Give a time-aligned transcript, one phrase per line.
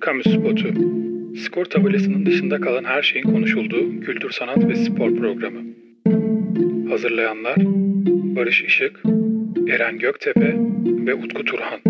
[0.00, 0.68] Kamu Spotu.
[1.44, 5.60] Skor tabelasının dışında kalan her şeyin konuşulduğu kültür, sanat ve spor programı.
[6.90, 7.56] Hazırlayanlar
[8.36, 9.02] Barış Işık,
[9.68, 10.54] Eren Göktepe
[11.06, 11.80] ve Utku Turhan.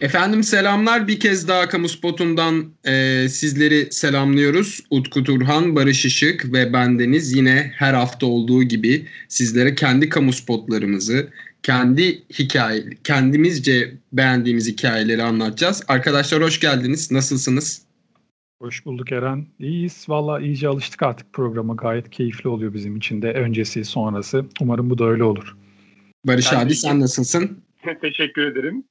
[0.00, 4.80] Efendim selamlar bir kez daha Kamu Spotu'ndan e, sizleri selamlıyoruz.
[4.90, 11.28] Utku Turhan, Barış Işık ve bendeniz yine her hafta olduğu gibi sizlere kendi kamu spotlarımızı,
[11.68, 15.84] kendi hikaye, kendimizce beğendiğimiz hikayeleri anlatacağız.
[15.88, 17.12] Arkadaşlar hoş geldiniz.
[17.12, 17.86] Nasılsınız?
[18.62, 19.46] Hoş bulduk Eren.
[19.58, 20.06] İyiyiz.
[20.08, 21.74] Valla iyice alıştık artık programa.
[21.74, 23.32] Gayet keyifli oluyor bizim için de.
[23.32, 24.44] Öncesi, sonrası.
[24.60, 25.56] Umarım bu da öyle olur.
[26.24, 27.64] Barış abi sen nasılsın?
[28.00, 28.84] Teşekkür ederim.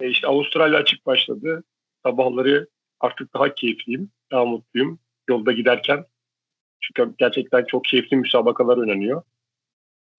[0.00, 1.64] E işte Avustralya açık başladı.
[2.06, 2.68] Sabahları
[3.00, 6.04] artık daha keyifliyim, daha mutluyum yolda giderken.
[6.80, 9.22] Çünkü gerçekten çok keyifli müsabakalar oynanıyor.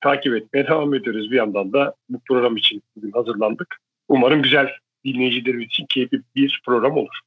[0.02, 1.32] Takip etmeye devam ediyoruz.
[1.32, 3.78] Bir yandan da bu program için bugün hazırlandık.
[4.08, 4.68] Umarım güzel
[5.06, 7.20] dinleyicilerimiz için keyifli bir program olur.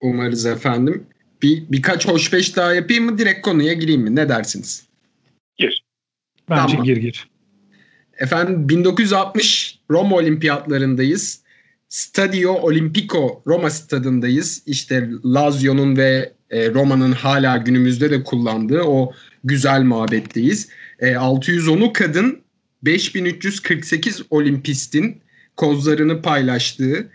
[0.00, 1.06] Umarız efendim.
[1.42, 3.18] Bir, birkaç hoş beş daha yapayım mı?
[3.18, 4.16] Direkt konuya gireyim mi?
[4.16, 4.88] Ne dersiniz?
[5.56, 5.84] Gir.
[6.50, 6.84] Bence tamam.
[6.84, 7.28] gir gir.
[8.18, 11.42] Efendim 1960 Roma Olimpiyatlarındayız.
[11.88, 14.62] Stadio Olimpico Roma stadındayız.
[14.66, 19.12] İşte Lazio'nun ve e, Roma'nın hala günümüzde de kullandığı o
[19.44, 20.70] güzel mabetteyiz.
[20.98, 22.42] E, 610'u kadın
[22.82, 25.22] 5348 olimpistin
[25.56, 27.10] kozlarını paylaştığı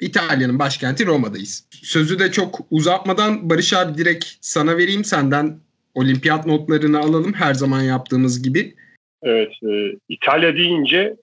[0.00, 1.66] İtalya'nın başkenti Roma'dayız.
[1.70, 5.04] Sözü de çok uzatmadan Barış abi direkt sana vereyim.
[5.04, 5.58] Senden
[5.94, 8.74] olimpiyat notlarını alalım her zaman yaptığımız gibi.
[9.22, 11.16] Evet, e, İtalya deyince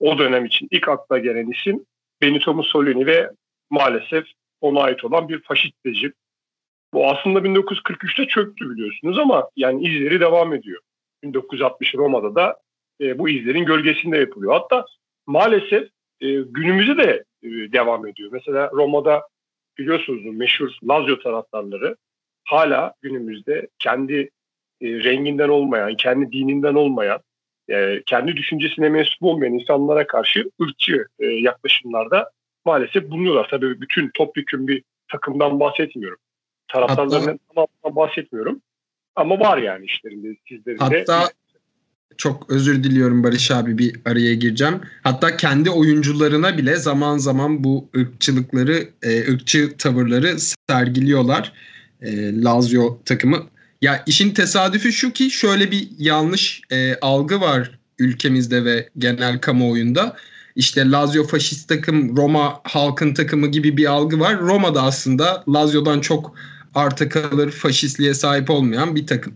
[0.00, 1.84] o dönem için ilk akla gelen isim
[2.22, 3.30] Benito Mussolini ve
[3.70, 4.24] maalesef
[4.60, 6.12] ona ait olan bir faşist rejim.
[6.92, 10.80] Bu aslında 1943'te çöktü biliyorsunuz ama yani izleri devam ediyor.
[11.22, 12.56] 1960 Roma'da da
[13.00, 14.52] e, bu izlerin gölgesinde yapılıyor.
[14.52, 14.84] Hatta
[15.26, 15.88] maalesef
[16.20, 18.30] e, günümüzde de e, devam ediyor.
[18.32, 19.22] Mesela Roma'da
[19.78, 21.96] biliyorsunuz meşhur Lazio taraftarları
[22.44, 24.30] hala günümüzde kendi
[24.80, 27.20] e, renginden olmayan, kendi dininden olmayan
[27.70, 32.30] e, kendi düşüncesine mensup olmayan insanlara karşı ırkçı e, yaklaşımlarda
[32.64, 33.48] maalesef bulunuyorlar.
[33.50, 36.18] Tabii bütün topyekun bir takımdan bahsetmiyorum.
[36.68, 38.60] Taraftarlarından Hatta, bahsetmiyorum.
[39.16, 40.84] Ama var yani işlerinde, sizlerinde.
[40.84, 41.28] Hatta
[42.16, 44.80] çok özür diliyorum Barış abi bir araya gireceğim.
[45.02, 50.36] Hatta kendi oyuncularına bile zaman zaman bu ırkçılıkları, e, ırkçı tavırları
[50.70, 51.52] sergiliyorlar.
[52.00, 53.46] E, Lazio takımı
[53.82, 60.16] ya işin tesadüfü şu ki şöyle bir yanlış e, algı var ülkemizde ve genel kamuoyunda.
[60.56, 64.38] İşte Lazio faşist takım, Roma halkın takımı gibi bir algı var.
[64.38, 66.34] Roma da aslında Lazio'dan çok
[66.74, 69.34] arta kalır, faşistliğe sahip olmayan bir takım.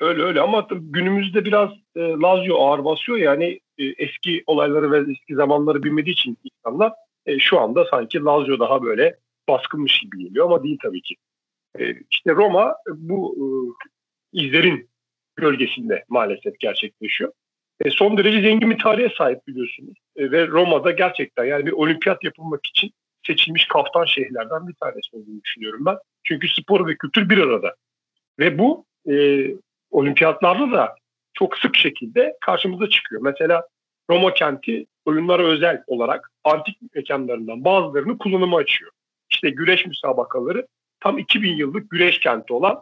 [0.00, 5.34] Öyle öyle ama günümüzde biraz e, Lazio ağır basıyor yani e, eski olayları ve eski
[5.34, 6.92] zamanları bilmediği için insanlar
[7.26, 9.16] e, şu anda sanki Lazio daha böyle
[9.48, 11.14] baskınmış gibi geliyor ama değil tabii ki.
[11.78, 13.46] E, işte Roma bu e,
[14.40, 14.88] izlerin
[15.36, 17.32] gölgesinde maalesef gerçekleşiyor.
[17.84, 19.98] E, son derece zengin bir tarihe sahip biliyorsunuz.
[20.16, 22.92] ve Roma'da gerçekten yani bir olimpiyat yapılmak için
[23.28, 25.96] seçilmiş kaftan şehirlerden bir tanesi olduğunu düşünüyorum ben.
[26.24, 27.74] Çünkü spor ve kültür bir arada.
[28.38, 29.46] Ve bu e,
[29.90, 30.96] olimpiyatlarda da
[31.34, 33.22] çok sık şekilde karşımıza çıkıyor.
[33.22, 33.62] Mesela
[34.10, 38.90] Roma kenti oyunlara özel olarak antik mekanlarından bazılarını kullanıma açıyor.
[39.30, 40.66] İşte güreş müsabakaları
[41.00, 42.80] tam 2000 yıllık güreş kenti olan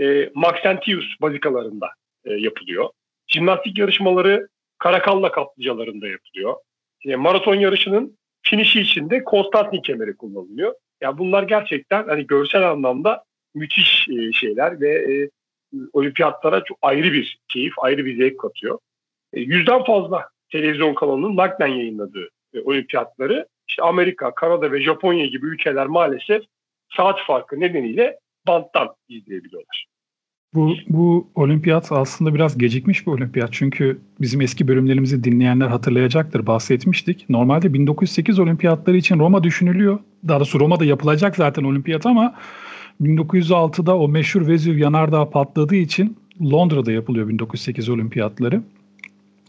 [0.00, 1.88] e, Maxentius bazikalarında
[2.24, 2.88] e, yapılıyor.
[3.26, 4.48] Jimnastik yarışmaları
[4.82, 6.56] Karakalla kaplıcalarında yapılıyor.
[7.04, 10.74] E, maraton yarışının finişi için de Konstantin kemeri kullanılıyor.
[11.00, 15.28] Yani bunlar gerçekten hani görsel anlamda müthiş e, şeyler ve e,
[15.92, 18.78] olimpiyatlara çok ayrı bir keyif, ayrı bir zevk katıyor.
[19.32, 25.46] E, yüzden fazla televizyon kanalının naklen yayınladığı e, olimpiyatları işte Amerika, Kanada ve Japonya gibi
[25.46, 26.42] ülkeler maalesef
[26.96, 29.91] saat farkı nedeniyle banttan izleyebiliyorlar.
[30.54, 33.48] Bu, bu olimpiyat aslında biraz gecikmiş bir olimpiyat.
[33.52, 36.46] Çünkü bizim eski bölümlerimizi dinleyenler hatırlayacaktır.
[36.46, 37.30] Bahsetmiştik.
[37.30, 39.98] Normalde 1908 olimpiyatları için Roma düşünülüyor.
[40.28, 42.34] Daha doğrusu Roma'da yapılacak zaten olimpiyat ama
[43.02, 48.62] 1906'da o meşhur Vezüv yanardağ patladığı için Londra'da yapılıyor 1908 olimpiyatları.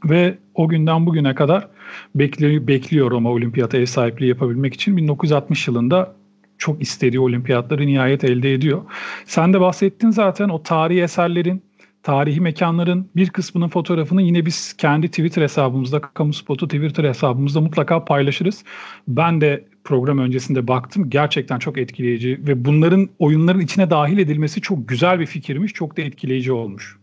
[0.06, 1.68] Ve o günden bugüne kadar
[2.16, 6.16] bekliyor, bekliyor Roma olimpiyata ev sahipliği yapabilmek için 1960 yılında
[6.64, 8.82] çok istediği olimpiyatları nihayet elde ediyor.
[9.26, 11.64] Sen de bahsettin zaten o tarihi eserlerin,
[12.04, 18.06] tarihi mekanların bir kısmının fotoğrafını yine biz kendi Twitter hesabımızda, Kamu Spotu Twitter hesabımızda mutlaka
[18.06, 18.64] paylaşırız.
[19.08, 21.10] Ben de program öncesinde baktım.
[21.10, 25.74] Gerçekten çok etkileyici ve bunların oyunların içine dahil edilmesi çok güzel bir fikirmiş.
[25.74, 26.98] Çok da etkileyici olmuş.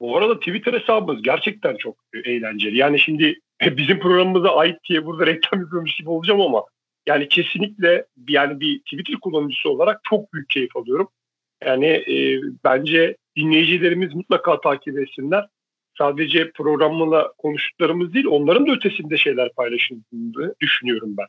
[0.00, 2.76] Bu arada Twitter hesabımız gerçekten çok eğlenceli.
[2.76, 3.40] Yani şimdi
[3.76, 6.64] bizim programımıza ait diye burada reklam yapıyormuş gibi olacağım ama
[7.06, 11.08] yani kesinlikle yani bir Twitter kullanıcısı olarak çok büyük keyif alıyorum.
[11.64, 15.46] Yani e, bence dinleyicilerimiz mutlaka takip etsinler.
[15.98, 21.26] Sadece programla konuştuklarımız değil, onların da ötesinde şeyler paylaşıldığını düşünüyorum ben.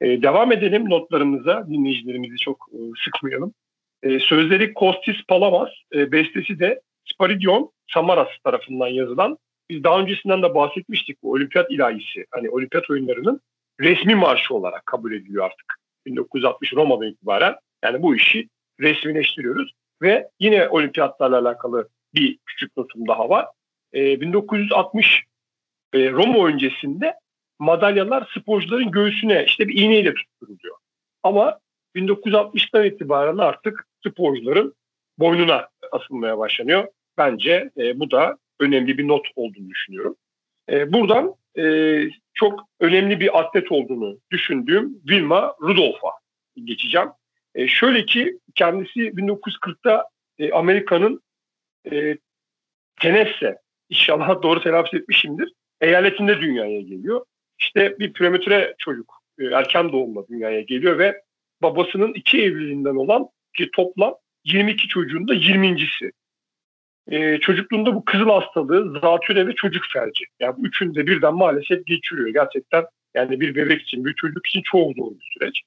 [0.00, 3.54] E, devam edelim notlarımıza, dinleyicilerimizi çok e, sıkmayalım.
[4.02, 6.80] E, sözleri Kostis Palamas, e, bestesi de
[7.12, 9.38] Sparidion Samaras tarafından yazılan.
[9.70, 12.26] Biz daha öncesinden de bahsetmiştik bu olimpiyat ilahisi.
[12.30, 13.40] Hani olimpiyat oyunlarının
[13.80, 15.74] resmi marşı olarak kabul ediliyor artık.
[16.06, 17.54] 1960 Roma'dan itibaren.
[17.84, 18.48] Yani bu işi
[18.80, 19.72] resmileştiriyoruz.
[20.02, 23.46] Ve yine olimpiyatlarla alakalı bir küçük notum daha var.
[23.94, 25.24] E, 1960
[25.92, 27.14] e, Roma öncesinde
[27.58, 30.76] madalyalar sporcuların göğsüne işte bir iğneyle tutturuluyor.
[31.22, 31.58] Ama
[31.96, 34.74] 1960'tan itibaren artık sporcuların
[35.18, 36.88] boynuna asılmaya başlanıyor.
[37.18, 40.16] Bence e, bu da önemli bir not olduğunu düşünüyorum.
[40.70, 41.64] E, buradan e,
[42.34, 46.10] çok önemli bir atlet olduğunu düşündüğüm Vilma Rudolph'a
[46.64, 47.08] geçeceğim.
[47.54, 50.04] E, şöyle ki kendisi 1940'ta
[50.38, 51.22] e, Amerika'nın
[51.92, 52.16] e,
[53.00, 53.56] Tennessee,
[53.88, 57.24] inşallah doğru telaffuz etmişimdir, eyaletinde dünyaya geliyor.
[57.58, 61.22] İşte bir prematüre çocuk, e, erken doğumla dünyaya geliyor ve
[61.62, 64.14] babasının iki evliliğinden olan ki toplam
[64.44, 66.12] 22 çocuğun da 20.si.
[67.10, 70.24] Ee, çocukluğunda bu kızıl hastalığı, zatüre ve çocuk felci.
[70.40, 72.28] Yani bu üçünü de birden maalesef geçiriyor.
[72.28, 72.84] Gerçekten
[73.14, 75.62] yani bir bebek için, bir çocuk için çok zor bir süreç.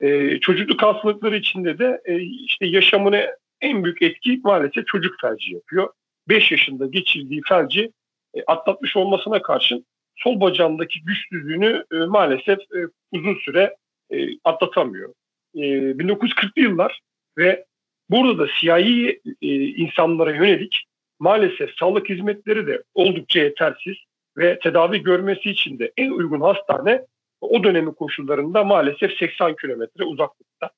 [0.00, 5.88] Ee, çocukluk hastalıkları içinde de e, işte yaşamını en büyük etki maalesef çocuk felci yapıyor.
[6.28, 7.92] 5 yaşında geçirdiği felci
[8.34, 9.86] e, atlatmış olmasına karşın
[10.16, 12.78] sol bacağındaki güçsüzlüğünü e, maalesef e,
[13.12, 13.76] uzun süre
[14.10, 15.14] e, atlatamıyor.
[15.54, 17.00] E, 1940'lı yıllar
[17.38, 17.64] ve
[18.12, 20.84] burada da siyahi e, insanlara yönelik
[21.18, 23.96] maalesef sağlık hizmetleri de oldukça yetersiz
[24.38, 27.02] ve tedavi görmesi için de en uygun hastane
[27.40, 30.70] o dönemin koşullarında maalesef 80 kilometre uzaklıkta.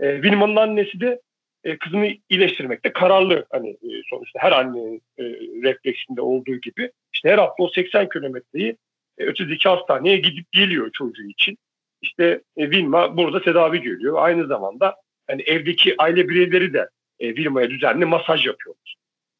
[0.00, 1.20] E, Wilma'nın annesi de
[1.64, 5.24] e, kızını iyileştirmekte kararlı hani e, sonuçta her annenin e,
[5.62, 8.76] refleksinde olduğu gibi işte her hafta o 80 kilometreyi
[9.18, 11.58] e, ötedeki hastaneye gidip geliyor çocuğu için.
[12.02, 14.14] İşte e, Vilma burada tedavi görüyor.
[14.18, 14.96] Aynı zamanda
[15.30, 16.88] yani evdeki aile bireyleri de
[17.20, 18.94] e, Vilma'ya düzenli masaj yapıyorlar.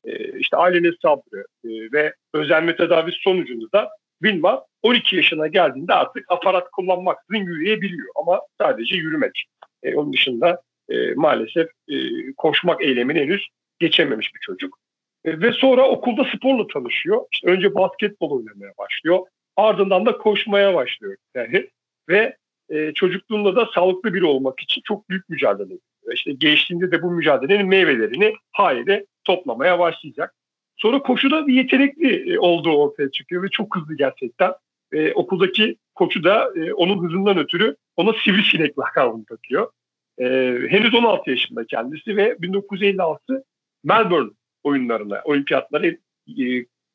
[0.05, 3.91] E, işte ailenin sabrı e, ve özenme tedavisi sonucunda da
[4.23, 9.45] Vilma 12 yaşına geldiğinde artık aparat kullanmaksızın yürüyebiliyor ama sadece yürümek.
[9.83, 11.97] E, onun dışında e, maalesef e,
[12.37, 13.49] koşmak eylemini henüz
[13.79, 14.79] geçememiş bir çocuk.
[15.25, 17.27] E, ve sonra okulda sporla tanışıyor.
[17.33, 19.19] İşte önce basketbol oynamaya başlıyor.
[19.57, 21.17] Ardından da koşmaya başlıyor.
[21.35, 21.69] Yani
[22.09, 22.37] ve
[22.69, 26.15] e, çocukluğunda da sağlıklı biri olmak için çok büyük mücadele ediyor.
[26.15, 30.35] İşte gençliğinde de bu mücadelenin meyvelerini hayli toplamaya başlayacak.
[30.77, 34.53] Sonra koşuda bir yetenekli e, olduğu ortaya çıkıyor ve çok hızlı gerçekten.
[34.93, 39.71] E, okuldaki koçu da e, onun hızından ötürü ona sivrisinek lakabını takıyor.
[40.19, 40.25] E,
[40.69, 43.45] henüz 16 yaşında kendisi ve 1956
[43.85, 44.31] Melbourne
[44.65, 45.97] oyunlarına, olimpiyatlara e,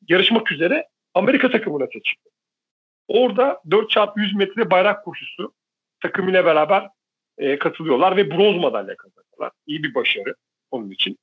[0.08, 2.28] yarışmak üzere Amerika takımına seçildi.
[3.08, 5.52] Orada 4x100 metre bayrak koşusu
[6.02, 6.88] takımıyla beraber
[7.38, 9.52] e, katılıyorlar ve bronz madalya kazanıyorlar.
[9.66, 10.34] İyi bir başarı
[10.70, 11.18] onun için.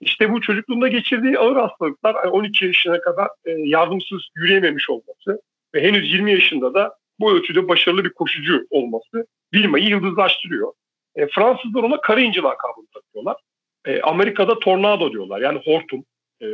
[0.00, 5.42] İşte bu çocukluğunda geçirdiği ağır hastalıklar 12 yaşına kadar e, yardımsız yürüyememiş olması
[5.74, 10.72] ve henüz 20 yaşında da bu ölçüde başarılı bir koşucu olması Vilma'yı yıldızlaştırıyor.
[11.16, 13.36] E, Fransızlar ona Karayıncı lakabını takıyorlar.
[13.84, 16.04] E, Amerika'da tornado diyorlar yani hortum.
[16.42, 16.46] E,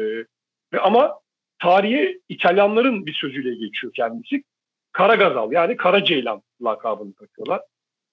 [0.78, 1.14] ama
[1.58, 4.42] tarihe İtalyanların bir sözüyle geçiyor kendisi.
[4.94, 7.60] Kara Gazal yani Kara Ceylan lakabını takıyorlar.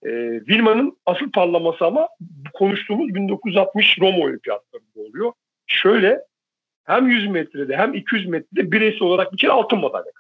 [0.03, 0.09] E,
[0.47, 2.07] Vilma'nın asıl parlaması ama
[2.53, 5.33] konuştuğumuz 1960 Roma Olimpiyatlarında oluyor.
[5.67, 6.21] Şöyle
[6.83, 10.11] hem 100 metrede hem 200 metrede bireysel olarak bir kere altın madalya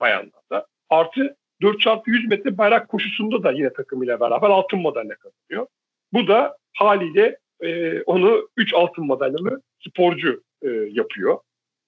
[0.00, 0.66] bayanlarda.
[0.90, 5.66] Artı 4x100 metre bayrak koşusunda da yine takımıyla beraber altın madalya kazanıyor.
[6.12, 11.38] Bu da haliyle e, onu 3 altın madalyalı sporcu e, yapıyor.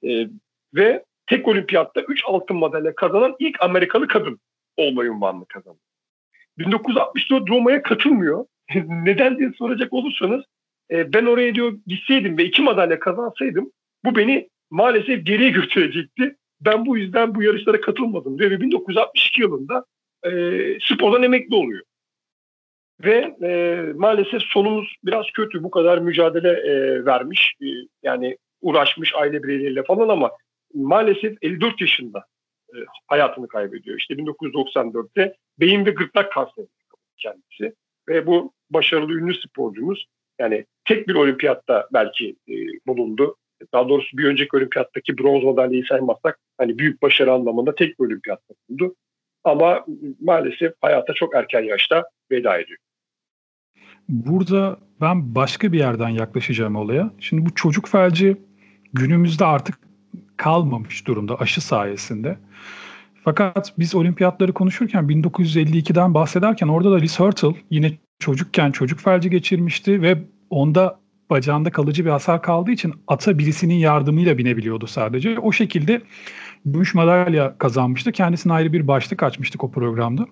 [0.05, 0.29] E,
[0.75, 4.41] ve tek olimpiyatta 3 altın madalya kazanan ilk Amerikalı kadın
[4.77, 5.79] olma ünvanını kazandı.
[6.59, 8.47] 1964 Roma'ya katılmıyor.
[8.89, 10.45] Neden diye soracak olursanız
[10.91, 13.73] e, ben oraya diyor gitseydim ve iki madalya kazansaydım
[14.05, 16.37] bu beni maalesef geriye götürecekti.
[16.61, 19.85] Ben bu yüzden bu yarışlara katılmadım diyor ve 1962 yılında
[20.23, 20.31] e,
[20.81, 21.83] spordan emekli oluyor.
[23.05, 25.63] Ve e, maalesef sonumuz biraz kötü.
[25.63, 27.55] Bu kadar mücadele e, vermiş.
[27.63, 27.67] E,
[28.03, 30.31] yani uğraşmış aile bireyleriyle falan ama
[30.75, 32.25] maalesef 54 yaşında
[32.75, 32.77] e,
[33.07, 33.99] hayatını kaybediyor.
[33.99, 36.67] İşte 1994'te beyin ve gırtlak kanseri
[37.17, 37.75] kendisi.
[38.09, 40.07] Ve bu başarılı ünlü sporcumuz
[40.39, 42.55] yani tek bir olimpiyatta belki e,
[42.87, 43.37] bulundu.
[43.73, 48.55] Daha doğrusu bir önceki olimpiyattaki bronz madalyayı saymazsak hani büyük başarı anlamında tek bir olimpiyatta
[48.69, 48.95] bulundu.
[49.45, 49.87] Ama
[50.21, 52.79] maalesef hayata çok erken yaşta veda ediyor.
[54.09, 57.11] Burada ben başka bir yerden yaklaşacağım olaya.
[57.21, 58.37] Şimdi bu çocuk felci
[58.93, 59.75] günümüzde artık
[60.37, 62.39] kalmamış durumda aşı sayesinde.
[63.25, 70.03] Fakat biz olimpiyatları konuşurken 1952'den bahsederken orada da Liz Hurtle yine çocukken çocuk felci geçirmişti
[70.03, 70.19] ve
[70.51, 70.99] onda
[71.31, 75.39] bacağında kalıcı bir hasar kaldığı için ata birisinin yardımıyla binebiliyordu sadece.
[75.39, 76.03] O şekilde
[76.65, 78.13] gümüş madalya kazanmıştı.
[78.13, 80.27] Kendisine ayrı bir başlık açmıştık o programda.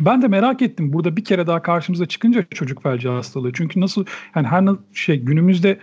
[0.00, 3.52] Ben de merak ettim burada bir kere daha karşımıza çıkınca çocuk felci hastalığı.
[3.52, 5.78] Çünkü nasıl yani her şey günümüzde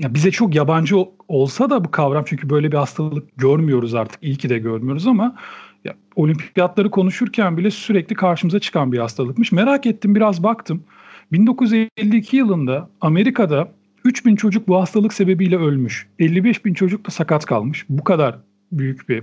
[0.00, 0.96] ya bize çok yabancı
[1.28, 4.22] olsa da bu kavram çünkü böyle bir hastalık görmüyoruz artık.
[4.22, 5.36] İyi ki de görmüyoruz ama
[5.84, 9.52] ya, olimpiyatları konuşurken bile sürekli karşımıza çıkan bir hastalıkmış.
[9.52, 10.84] Merak ettim biraz baktım.
[11.32, 13.72] 1952 yılında Amerika'da
[14.04, 16.08] 3000 çocuk bu hastalık sebebiyle ölmüş.
[16.18, 17.86] 55 bin çocuk da sakat kalmış.
[17.88, 18.38] Bu kadar
[18.72, 19.22] büyük bir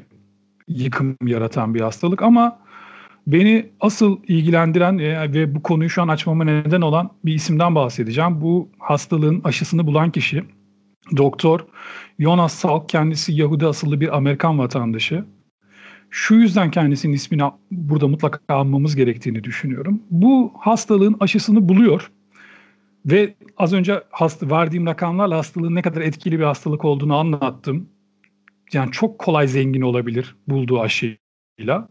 [0.68, 2.60] yıkım yaratan bir hastalık ama
[3.28, 8.42] beni asıl ilgilendiren e, ve bu konuyu şu an açmama neden olan bir isimden bahsedeceğim.
[8.42, 10.44] Bu hastalığın aşısını bulan kişi
[11.18, 11.60] Doktor
[12.20, 15.26] Jonas Salk kendisi Yahudi asıllı bir Amerikan vatandaşı.
[16.10, 20.02] Şu yüzden kendisinin ismini burada mutlaka almamız gerektiğini düşünüyorum.
[20.12, 22.12] Bu hastalığın aşısını buluyor
[23.06, 27.90] ve az önce hasta, verdiğim rakamlarla hastalığın ne kadar etkili bir hastalık olduğunu anlattım.
[28.74, 31.90] Yani çok kolay zengin olabilir bulduğu aşıyla.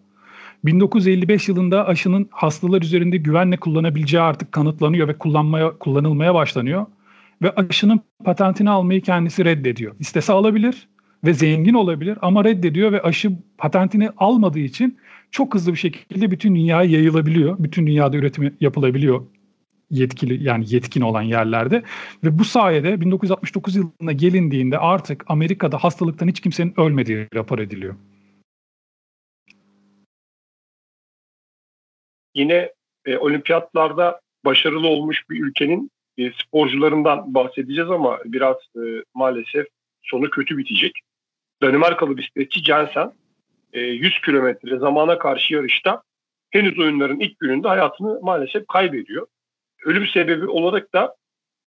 [0.64, 6.86] 1955 yılında aşının hastalar üzerinde güvenle kullanabileceği artık kanıtlanıyor ve kullanmaya kullanılmaya başlanıyor.
[7.42, 9.94] Ve aşının patentini almayı kendisi reddediyor.
[10.00, 10.88] İstese alabilir
[11.24, 14.98] ve zengin olabilir ama reddediyor ve aşı patentini almadığı için
[15.30, 17.56] çok hızlı bir şekilde bütün dünyaya yayılabiliyor.
[17.58, 19.22] Bütün dünyada üretimi yapılabiliyor
[19.92, 21.82] yetkili yani yetkin olan yerlerde
[22.24, 27.94] ve bu sayede 1969 yılına gelindiğinde artık Amerika'da hastalıktan hiç kimsenin ölmediği rapor ediliyor.
[32.34, 32.72] Yine
[33.04, 39.66] e, olimpiyatlarda başarılı olmuş bir ülkenin e, sporcularından bahsedeceğiz ama biraz e, maalesef
[40.02, 40.92] sonu kötü bitecek.
[41.62, 43.12] Danimarkalı bisikletçi Jensen
[43.72, 46.02] e, 100 kilometre zamana karşı yarışta
[46.50, 49.26] henüz oyunların ilk gününde hayatını maalesef kaybediyor.
[49.84, 51.16] Ölüm sebebi olarak da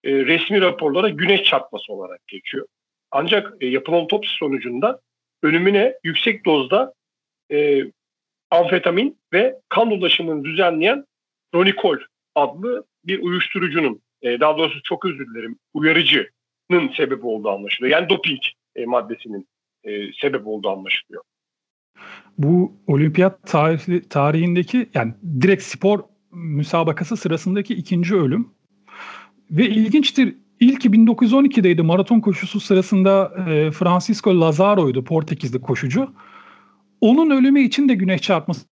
[0.04, 2.66] e, resmi raporlara güneş çarpması olarak geçiyor.
[3.10, 5.00] Ancak e, yapılan otopsi sonucunda
[5.42, 6.94] ölümüne yüksek dozda
[7.52, 7.82] e,
[8.50, 11.04] amfetamin ve kan ulaşımını düzenleyen
[11.54, 11.96] ronikol
[12.34, 17.98] adlı bir uyuşturucunun e, daha doğrusu çok özür dilerim uyarıcının sebebi olduğu anlaşılıyor.
[17.98, 18.40] Yani doping
[18.76, 19.48] e, maddesinin
[19.84, 21.22] e, sebep olduğu anlaşılıyor.
[22.38, 26.00] Bu olimpiyat tarihi, tarihindeki yani direkt spor
[26.32, 28.48] müsabakası sırasındaki ikinci ölüm.
[29.50, 36.12] Ve ilginçtir İlki 1912'deydi maraton koşusu sırasında e, Francisco Lazaro'ydu Portekizli koşucu.
[37.00, 38.66] Onun ölümü için de güneş çarpması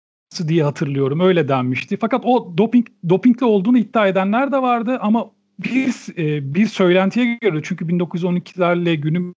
[0.47, 1.19] diye hatırlıyorum.
[1.19, 1.97] Öyle denmişti.
[2.01, 7.59] Fakat o doping dopingli olduğunu iddia edenler de vardı ama bir e, bir söylentiye göre
[7.63, 9.33] çünkü 1912'lerle günüm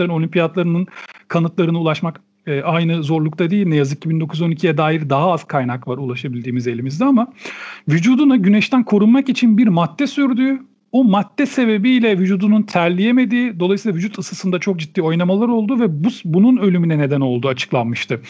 [0.00, 0.86] olimpiyatlarının
[1.28, 3.66] kanıtlarına ulaşmak e, aynı zorlukta değil.
[3.66, 7.32] Ne yazık ki 1912'ye dair daha az kaynak var ulaşabildiğimiz elimizde ama
[7.88, 10.60] vücuduna güneşten korunmak için bir madde sürdüğü
[10.92, 16.56] o madde sebebiyle vücudunun terleyemediği, dolayısıyla vücut ısısında çok ciddi oynamalar oldu ve bu bunun
[16.56, 18.20] ölümüne neden olduğu açıklanmıştı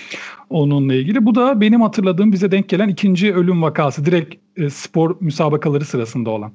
[0.51, 1.27] onunla ilgili.
[1.27, 6.31] Bu da benim hatırladığım bize denk gelen ikinci ölüm vakası direkt e, spor müsabakaları sırasında
[6.31, 6.53] olan.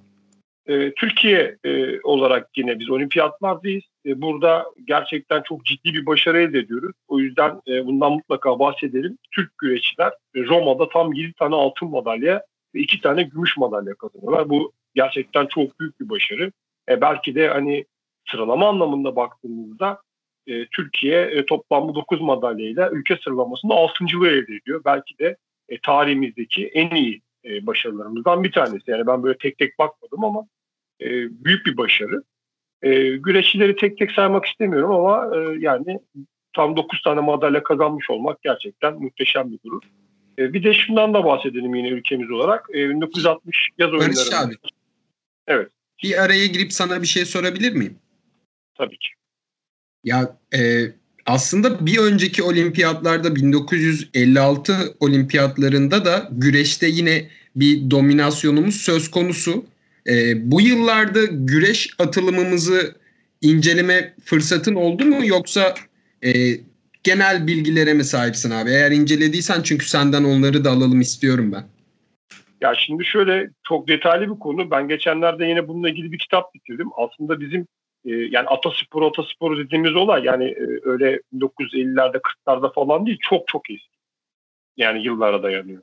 [0.68, 3.84] E, Türkiye e, olarak yine biz olimpiyatlardayız.
[4.06, 6.96] E, burada gerçekten çok ciddi bir başarı elde ediyoruz.
[7.08, 9.18] O yüzden e, bundan mutlaka bahsedelim.
[9.32, 12.44] Türk güreşçiler e, Roma'da tam 7 tane altın madalya
[12.76, 14.50] ve 2 tane gümüş madalya kazanıyorlar.
[14.50, 16.52] Bu gerçekten çok büyük bir başarı.
[16.90, 17.86] E, belki de hani
[18.32, 20.02] sıralama anlamında baktığımızda
[20.48, 24.82] e, Türkiye e, toplamda 9 madalyayla ülke sıralamasında 6.lığı elde ediyor.
[24.86, 25.38] Belki de
[25.70, 28.92] e, tarihimizdeki en iyi e, başarılarımızdan bir tanesi.
[28.92, 30.48] Yani ben böyle tek tek bakmadım ama
[31.02, 31.08] e,
[31.46, 32.24] büyük bir başarı.
[32.82, 36.00] E, güreşçileri tek tek saymak istemiyorum ama e, yani
[36.54, 39.82] tam 9 tane madalya kazanmış olmak gerçekten muhteşem bir durum.
[40.40, 42.70] E, bir de şundan da bahsedelim yine ülkemiz olarak.
[42.74, 44.40] E, 1960 yaz oyunlarında.
[44.40, 44.54] abi.
[45.48, 45.72] Evet.
[46.04, 47.96] Bir araya girip sana bir şey sorabilir miyim?
[48.78, 49.08] Tabii ki.
[50.04, 50.92] Ya e,
[51.26, 59.66] aslında bir önceki olimpiyatlarda 1956 olimpiyatlarında da güreşte yine bir dominasyonumuz söz konusu.
[60.08, 62.96] E, bu yıllarda güreş atılımımızı
[63.42, 65.76] inceleme fırsatın oldu mu yoksa
[66.26, 66.34] e,
[67.04, 68.70] genel bilgilere mi sahipsin abi?
[68.70, 71.73] Eğer incelediysen çünkü senden onları da alalım istiyorum ben.
[72.64, 74.72] Ya şimdi şöyle çok detaylı bir konu.
[74.72, 76.90] Ben geçenlerde yine bununla ilgili bir kitap bitirdim.
[76.96, 77.68] Aslında bizim
[78.06, 83.70] e, yani ataspor ataspor dediğimiz olay yani e, öyle 1950'lerde 40'larda falan değil çok çok
[83.70, 83.98] eski.
[84.78, 85.82] Yani yıllara dayanıyor.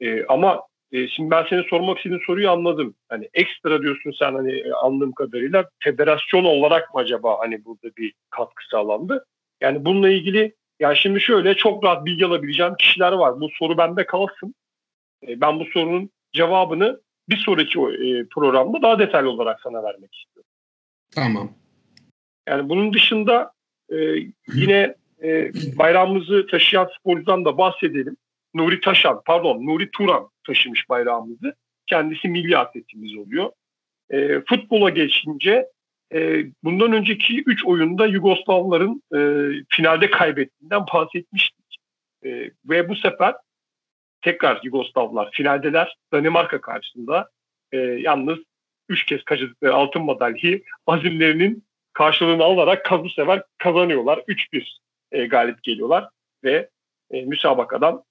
[0.00, 0.62] E, ama
[0.92, 2.94] e, şimdi ben senin sormak istediğin soruyu anladım.
[3.08, 8.12] Hani ekstra diyorsun sen hani e, anladığım kadarıyla federasyon olarak mı acaba hani burada bir
[8.30, 9.26] katkı sağlandı?
[9.60, 13.40] Yani bununla ilgili yani şimdi şöyle çok rahat bilgi alabileceğim kişiler var.
[13.40, 14.54] Bu soru bende kalsın.
[15.28, 20.50] E, ben bu sorunun cevabını bir sonraki e, programda daha detaylı olarak sana vermek istiyorum.
[21.14, 21.52] Tamam.
[22.48, 23.52] Yani bunun dışında
[23.92, 23.96] e,
[24.54, 28.16] yine e, bayrağımızı taşıyan sporcudan da bahsedelim.
[28.54, 31.54] Nuri Taşan, pardon Nuri Turan taşımış bayrağımızı.
[31.86, 33.50] Kendisi milli atletimiz oluyor.
[34.10, 35.68] E, futbola geçince
[36.14, 39.18] e, bundan önceki 3 oyunda Yugoslavların e,
[39.68, 41.76] finalde kaybettiğinden bahsetmiştik.
[42.24, 43.34] E, ve bu sefer
[44.22, 47.30] tekrar Yugoslavlar finaldeler Danimarka karşısında
[47.72, 48.38] e, yalnız
[48.88, 54.18] 3 kez kaçırdıkları altın madalyayı azimlerinin karşılığını alarak bu sefer kazanıyorlar.
[54.18, 54.78] 3-1
[55.12, 56.08] e, galip geliyorlar
[56.44, 56.68] ve
[57.10, 58.04] e, müsabakadan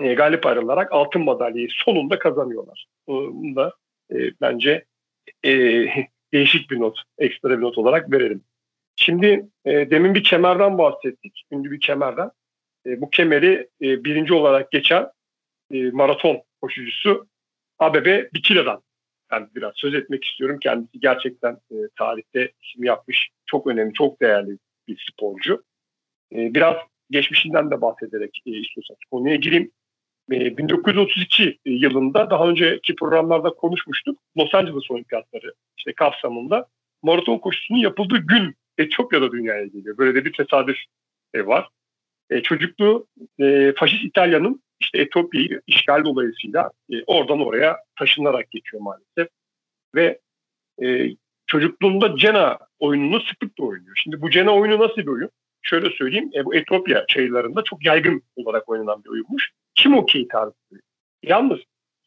[0.00, 2.86] e, galip ayrılarak altın madalyayı sonunda kazanıyorlar.
[3.08, 3.74] Bunu da
[4.12, 4.84] e, bence
[5.44, 5.52] e,
[6.32, 8.44] değişik bir not, ekstra bir not olarak verelim.
[8.96, 12.30] Şimdi e, demin bir kemerden bahsettik, ünlü bir kemerden.
[12.88, 15.06] E, bu kemeri e, birinci olarak geçen
[15.72, 17.26] e, maraton koşucusu
[17.78, 18.82] ABB Bikila'dan
[19.30, 20.58] ben biraz söz etmek istiyorum.
[20.60, 25.64] Kendisi gerçekten e, tarihte isim yapmış, çok önemli, çok değerli bir sporcu.
[26.32, 26.76] E, biraz
[27.10, 29.70] geçmişinden de bahsederek e, istiyorsanız konuya gireyim.
[30.30, 34.18] 1932 e, yılında daha önceki programlarda konuşmuştuk.
[34.38, 36.66] Los Angeles Olimpiyatları işte kapsamında
[37.02, 39.98] maraton koşusunun yapıldığı gün Etiyopya'da dünyaya geliyor.
[39.98, 40.76] Böyle de bir tesadüf
[41.34, 41.68] e, var.
[42.30, 43.06] E, çocukluğu
[43.40, 49.28] e, faşist İtalya'nın işte Etiyopya'yı işgal dolayısıyla e, oradan oraya taşınarak geçiyor maalesef.
[49.94, 50.18] Ve
[50.82, 51.10] e,
[51.46, 53.96] çocukluğunda Cena oyununu sıklıkla oynuyor.
[54.02, 55.30] Şimdi bu Cena oyunu nasıl bir oyun?
[55.62, 59.50] Şöyle söyleyeyim, e, bu Etiyopya çayırlarında çok yaygın olarak oynanan bir oyunmuş.
[59.74, 60.54] Kim okey tarzı.
[61.22, 61.58] Yalnız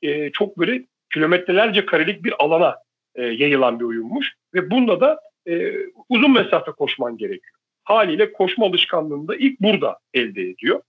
[0.01, 2.75] e, çok böyle kilometrelerce karelik bir alana
[3.15, 4.33] e, yayılan bir oyunmuş.
[4.53, 5.73] Ve bunda da e,
[6.09, 7.60] uzun mesafe koşman gerekiyor.
[7.83, 10.81] Haliyle koşma alışkanlığını da ilk burada elde ediyor.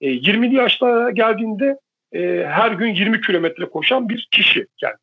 [0.00, 1.78] E, 20'li yaşlara geldiğinde
[2.12, 4.96] e, her gün 20 kilometre koşan bir kişi yani.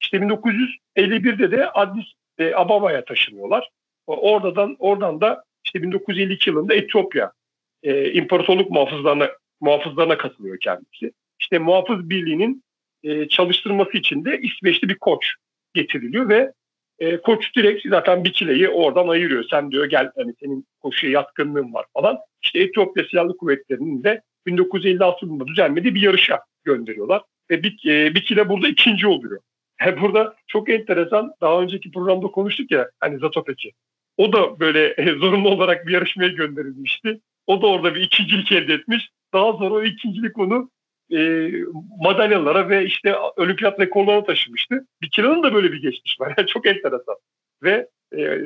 [0.00, 2.04] İşte 1951'de de Addis
[2.38, 3.70] e, Ababa'ya taşınıyorlar.
[4.06, 7.32] Oradan oradan da işte 1952 yılında Etiyopya
[7.82, 11.12] e, imparatorluk muhafızlarına muhafızlarına katılıyor kendisi.
[11.40, 12.62] İşte muhafız birliğinin
[13.02, 15.34] e, çalıştırması için de İsveçli bir koç
[15.74, 16.52] getiriliyor ve
[16.98, 19.44] e, koç direkt zaten Bikile'yi oradan ayırıyor.
[19.50, 22.18] Sen diyor gel hani senin koşuya yatkınlığın var falan.
[22.42, 27.22] İşte Etiyopya Silahlı Kuvvetleri'nin de 1956 yılında düzenlediği bir yarışa gönderiyorlar.
[27.50, 27.54] Ve
[27.86, 29.40] e, Bikile burada ikinci oluyor.
[29.80, 33.72] Yani burada çok enteresan daha önceki programda konuştuk ya hani Zatopeki.
[34.16, 37.20] O da böyle e, zorunlu olarak bir yarışmaya gönderilmişti.
[37.46, 39.10] O da orada bir ikincilik elde etmiş.
[39.32, 40.70] Daha sonra o ikincilik onu
[41.10, 41.50] e,
[42.00, 44.86] madalyalara ve işte olimpiyat rekorlarına taşımıştı.
[45.02, 46.34] Bikira'nın da böyle bir geçmiş var.
[46.38, 47.16] Yani çok enteresan.
[47.62, 48.40] Ve e,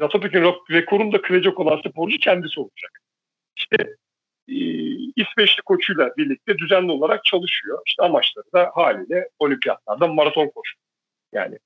[0.00, 3.00] Ratopek'in rekorunu da kıracak olan sporcu kendisi olacak.
[3.56, 3.76] İşte
[4.48, 4.56] e,
[5.16, 7.78] İsveçli koçuyla birlikte düzenli olarak çalışıyor.
[7.86, 10.76] İşte amaçları da haliyle olimpiyatlarda maraton koşu.
[11.32, 11.58] Yani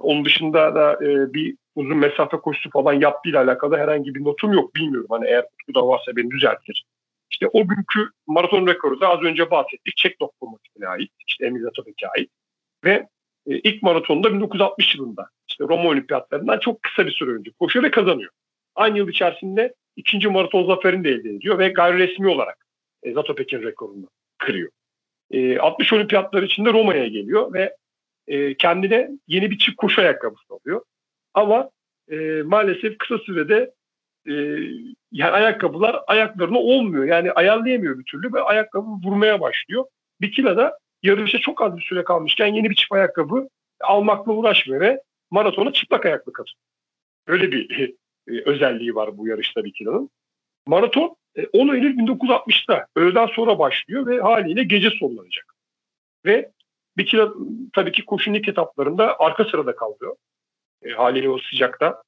[0.00, 4.74] onun dışında da e, bir uzun mesafe koşusu falan yaptığıyla alakalı herhangi bir notum yok.
[4.74, 6.84] Bilmiyorum hani eğer bu da varsa beni düzeltir.
[7.30, 9.96] İşte o günkü maraton rekoru da az önce bahsettik.
[9.96, 11.10] Çek lokomotifine ait.
[11.28, 12.30] İşte Emil Atatürk'e ait.
[12.84, 13.08] Ve
[13.46, 17.90] e, ilk maratonda 1960 yılında işte Roma Olimpiyatlarından çok kısa bir süre önce koşuyor ve
[17.90, 18.30] kazanıyor.
[18.74, 22.66] Aynı yıl içerisinde ikinci maraton zaferini de elde ediyor ve gayri resmi olarak
[23.02, 24.08] e, Zatopek'in rekorunu
[24.38, 24.70] kırıyor.
[25.30, 27.76] E, 60 olimpiyatlar içinde Roma'ya geliyor ve
[28.26, 30.82] e, kendine yeni bir çift koşu ayakkabısı alıyor.
[31.34, 31.70] Ama
[32.10, 33.70] e, maalesef kısa sürede
[34.28, 34.34] e,
[35.12, 37.04] yani ayakkabılar ayaklarına olmuyor.
[37.04, 39.84] Yani ayarlayamıyor bir türlü ve ayakkabı vurmaya başlıyor.
[40.20, 43.48] Bikila da yarışa çok az bir süre kalmışken yeni bir çift ayakkabı
[43.80, 46.66] almakla uğraşmıyor ve maratona çıplak ayaklı katılıyor.
[47.28, 47.94] Böyle bir
[48.28, 50.10] e, özelliği var bu yarışta Bikila'nın.
[50.66, 55.54] Maraton e, 10 Eylül 1960'ta öğleden sonra başlıyor ve haliyle gece sonlanacak.
[56.24, 56.50] Ve
[56.96, 57.32] Bikila
[57.72, 60.16] tabii ki koşunun ilk etaplarında arka sırada kalıyor.
[60.82, 62.02] E, haliyle o sıcakta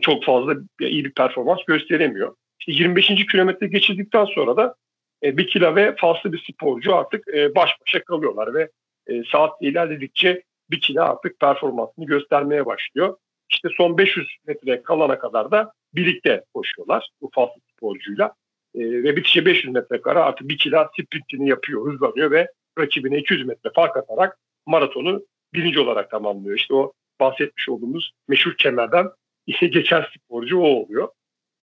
[0.00, 2.34] çok fazla iyi bir performans gösteremiyor.
[2.60, 3.06] İşte 25.
[3.06, 4.74] kilometre geçirdikten sonra da
[5.22, 8.70] e, Bikila ve faslı bir sporcu artık e, baş başa kalıyorlar ve
[9.06, 13.16] e, saat ilerledikçe Bikila artık performansını göstermeye başlıyor.
[13.50, 18.34] İşte son 500 metre kalana kadar da birlikte koşuyorlar bu faslı sporcuyla.
[18.74, 22.48] E, ve bitişe 500 metre kara artık Bikila sprintini yapıyor, hızlanıyor ve
[22.78, 25.22] rakibine 200 metre fark atarak maratonu
[25.54, 26.56] birinci olarak tamamlıyor.
[26.56, 29.08] İşte o bahsetmiş olduğumuz meşhur kemerden
[29.60, 31.08] geçen sporcu o oluyor.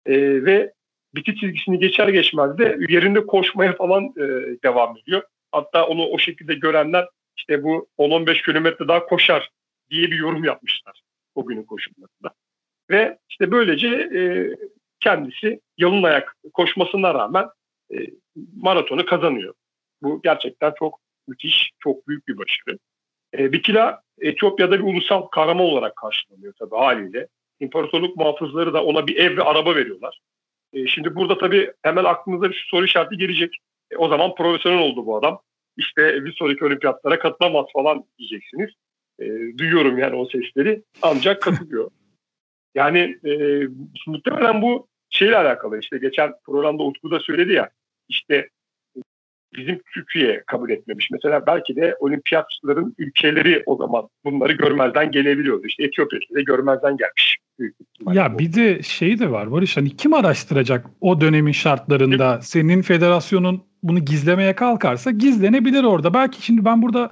[0.06, 0.72] E, ve
[1.14, 4.22] biti çizgisini geçer geçmez de yerinde koşmaya falan e,
[4.64, 5.22] devam ediyor.
[5.52, 9.50] Hatta onu o şekilde görenler işte bu 10-15 kilometre daha koşar
[9.90, 11.02] diye bir yorum yapmışlar
[11.34, 12.34] o günün koşullarında.
[12.90, 14.20] Ve işte böylece e,
[15.00, 17.46] kendisi yalın ayak koşmasına rağmen
[17.94, 17.96] e,
[18.56, 19.54] maratonu kazanıyor.
[20.02, 22.78] Bu gerçekten çok müthiş, çok büyük bir başarı.
[23.38, 27.28] E, Bikila Etiyopya'da bir ulusal kahraman olarak karşılanıyor tabii haliyle.
[27.62, 30.20] İmparatorluk muhafızları da ona bir ev ve araba veriyorlar.
[30.72, 33.58] E, şimdi burada tabii hemen aklınıza bir soru işareti gelecek.
[33.90, 35.40] E, o zaman profesyonel oldu bu adam.
[35.76, 38.70] İşte bir sonraki olimpiyatlara katılamaz falan diyeceksiniz.
[39.20, 39.24] E,
[39.58, 40.82] duyuyorum yani o sesleri.
[41.02, 41.90] Ancak katılıyor.
[42.74, 43.62] yani e,
[44.06, 45.78] muhtemelen bu şeyle alakalı.
[45.78, 47.70] İşte geçen programda Utku da söyledi ya.
[48.08, 48.48] İşte
[49.56, 51.10] bizim Türkiye kabul etmemiş.
[51.10, 55.66] Mesela belki de olimpiyatçıların ülkeleri o zaman bunları görmezden gelebiliyordu.
[55.66, 57.38] İşte Etiyopya de görmezden gelmiş.
[58.12, 63.62] Ya bir de şey de var Barış hani kim araştıracak o dönemin şartlarında senin federasyonun
[63.82, 66.14] bunu gizlemeye kalkarsa gizlenebilir orada.
[66.14, 67.10] Belki şimdi ben burada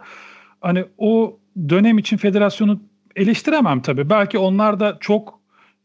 [0.60, 2.82] hani o dönem için federasyonu
[3.16, 4.10] eleştiremem tabii.
[4.10, 5.39] Belki onlar da çok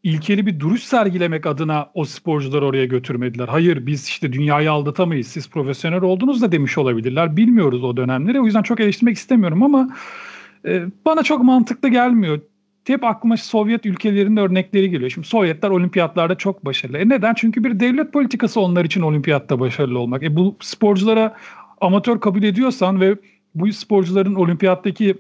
[0.06, 3.48] ilkeli bir duruş sergilemek adına o sporcuları oraya götürmediler.
[3.48, 5.28] Hayır biz işte dünyayı aldatamayız.
[5.28, 7.38] Siz profesyonel oldunuz da demiş olabilirler.
[7.38, 8.42] Bilmiyoruz o dönemleri.
[8.42, 9.96] O yüzden çok eleştirmek istemiyorum ama
[10.66, 12.40] e, bana çok mantıklı gelmiyor.
[12.88, 15.10] Hep aklıma Sovyet ülkelerinin örnekleri geliyor.
[15.10, 16.98] Şimdi Sovyetler olimpiyatlarda çok başarılı.
[16.98, 17.34] E neden?
[17.34, 20.24] Çünkü bir devlet politikası onlar için olimpiyatta başarılı olmak.
[20.24, 21.36] E bu sporculara
[21.82, 23.16] amatör kabul ediyorsan ve
[23.56, 25.16] bu sporcuların olimpiyattaki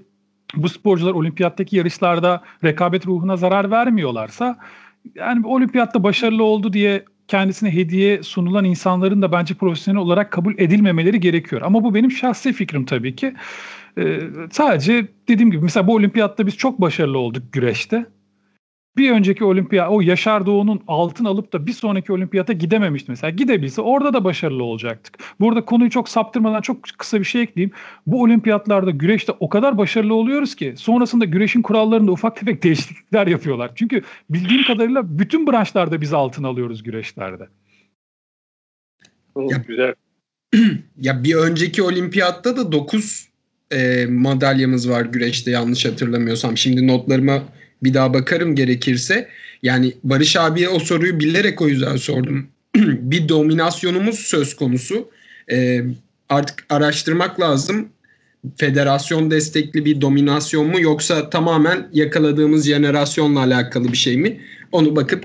[0.64, 4.58] bu sporcular olimpiyattaki yarışlarda rekabet ruhuna zarar vermiyorlarsa
[5.16, 11.20] yani olimpiyatta başarılı oldu diye kendisine hediye sunulan insanların da bence profesyonel olarak kabul edilmemeleri
[11.20, 11.62] gerekiyor.
[11.62, 13.34] Ama bu benim şahsi fikrim tabii ki.
[13.98, 14.20] Ee,
[14.52, 18.06] sadece dediğim gibi mesela bu olimpiyatta biz çok başarılı olduk güreşte
[18.98, 23.32] bir önceki olimpiyat o Yaşar Doğu'nun altın alıp da bir sonraki olimpiyata gidememişti mesela.
[23.32, 25.18] Gidebilse orada da başarılı olacaktık.
[25.40, 27.72] Burada konuyu çok saptırmadan çok kısa bir şey ekleyeyim.
[28.08, 33.72] Bu olimpiyatlarda güreşte o kadar başarılı oluyoruz ki sonrasında güreşin kurallarında ufak tefek değişiklikler yapıyorlar.
[33.76, 37.48] Çünkü bildiğim kadarıyla bütün branşlarda biz altın alıyoruz güreşlerde.
[39.38, 39.94] Ya, güzel.
[41.02, 43.30] ya bir önceki olimpiyatta da 9
[43.72, 46.58] e, madalyamız var güreşte yanlış hatırlamıyorsam.
[46.58, 47.44] Şimdi notlarıma
[47.84, 49.30] bir daha bakarım gerekirse.
[49.64, 52.48] Yani Barış abiye o soruyu bilerek o yüzden sordum.
[52.76, 55.10] bir dominasyonumuz söz konusu.
[55.52, 55.82] Ee,
[56.30, 57.90] artık araştırmak lazım.
[58.58, 64.42] Federasyon destekli bir dominasyon mu yoksa tamamen yakaladığımız jenerasyonla alakalı bir şey mi?
[64.72, 65.24] Onu bakıp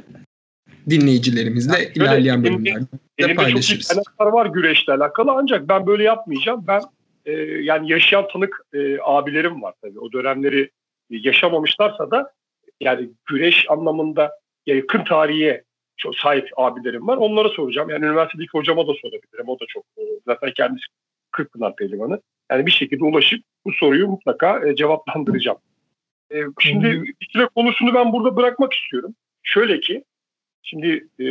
[0.90, 2.86] dinleyicilerimizle yani ilerleyen bölümlerde
[3.18, 3.88] elimde paylaşırız.
[3.88, 6.64] çok kaynaklar var güreşle alakalı ancak ben böyle yapmayacağım.
[6.66, 6.80] Ben
[7.26, 7.32] e,
[7.62, 9.98] yani yaşayan tanık e, abilerim var tabii.
[9.98, 10.70] O dönemleri
[11.10, 12.32] yaşamamışlarsa da
[12.80, 14.32] yani güreş anlamında
[14.66, 15.62] yakın tarihe
[15.96, 17.16] çok sahip abilerim var.
[17.16, 17.90] Onlara soracağım.
[17.90, 19.48] Yani üniversitedeki hocama da sorabilirim.
[19.48, 20.86] O da çok e, zaten kendisi
[21.30, 22.20] Kırkpınar pehlivanı.
[22.50, 25.58] Yani bir şekilde ulaşıp bu soruyu mutlaka e, cevaplandıracağım.
[26.34, 29.14] E, şimdi bitkiler konusunu ben burada bırakmak istiyorum.
[29.42, 30.04] Şöyle ki
[30.62, 31.24] şimdi e,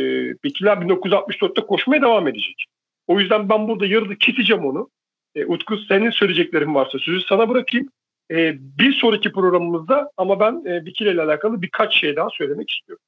[0.44, 2.64] bitkiler 1964'te koşmaya devam edecek.
[3.06, 4.90] O yüzden ben burada yarıda keseceğim onu.
[5.34, 7.88] E, Utku senin söyleyeceklerin varsa sözü sana bırakayım.
[8.30, 13.04] E, bir sonraki programımızda ama ben e, Bikile ile alakalı birkaç şey daha söylemek istiyorum.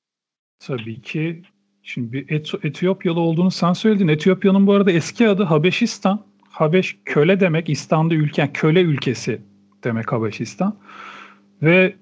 [0.59, 1.43] Tabii ki.
[1.83, 4.09] Şimdi bir Et- Etiyopyalı olduğunu sen söyledin.
[4.09, 6.25] Etiyopya'nın bu arada eski adı Habeşistan.
[6.51, 7.69] Habeş köle demek.
[7.69, 9.41] İstan'da ülken köle ülkesi
[9.85, 10.77] demek Habeşistan.
[11.63, 11.95] Ve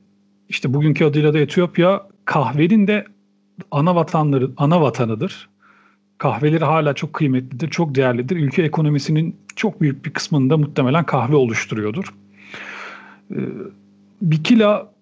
[0.49, 3.05] işte bugünkü adıyla da Etiyopya kahvenin de
[3.71, 5.49] ana vatanları ana vatanıdır.
[6.19, 8.37] Kahveleri hala çok kıymetlidir, çok değerlidir.
[8.37, 12.15] Ülke ekonomisinin çok büyük bir kısmını da muhtemelen kahve oluşturuyordur.
[13.31, 13.37] Ee,
[14.23, 14.93] Bikila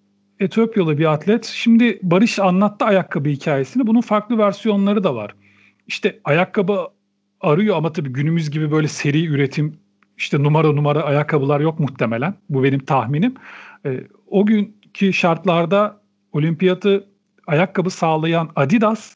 [0.41, 1.45] Etiyopyalı bir atlet.
[1.45, 3.87] Şimdi Barış anlattı ayakkabı hikayesini.
[3.87, 5.35] Bunun farklı versiyonları da var.
[5.87, 6.87] İşte ayakkabı
[7.41, 9.79] arıyor ama tabii günümüz gibi böyle seri üretim
[10.17, 12.35] işte numara numara ayakkabılar yok muhtemelen.
[12.51, 13.35] Bu benim tahminim.
[13.87, 16.01] E, o günkü şartlarda
[16.33, 17.07] olimpiyatı
[17.47, 19.15] ayakkabı sağlayan Adidas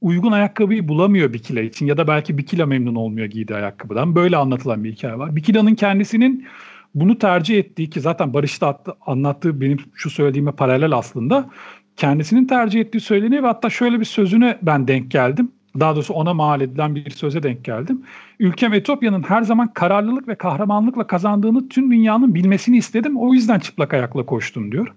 [0.00, 4.14] uygun ayakkabıyı bulamıyor Bikila için ya da belki Bikila memnun olmuyor giydiği ayakkabıdan.
[4.14, 5.36] Böyle anlatılan bir hikaye var.
[5.36, 6.46] Bikila'nın kendisinin
[6.94, 11.50] bunu tercih ettiği ki zaten Barış da anlattığı benim şu söylediğime paralel aslında.
[11.96, 15.52] Kendisinin tercih ettiği söyleniyor ve hatta şöyle bir sözüne ben denk geldim.
[15.80, 18.02] Daha doğrusu ona mal edilen bir söze denk geldim.
[18.38, 23.16] Ülkem Etiyopya'nın her zaman kararlılık ve kahramanlıkla kazandığını tüm dünyanın bilmesini istedim.
[23.16, 24.94] O yüzden çıplak ayakla koştum diyor.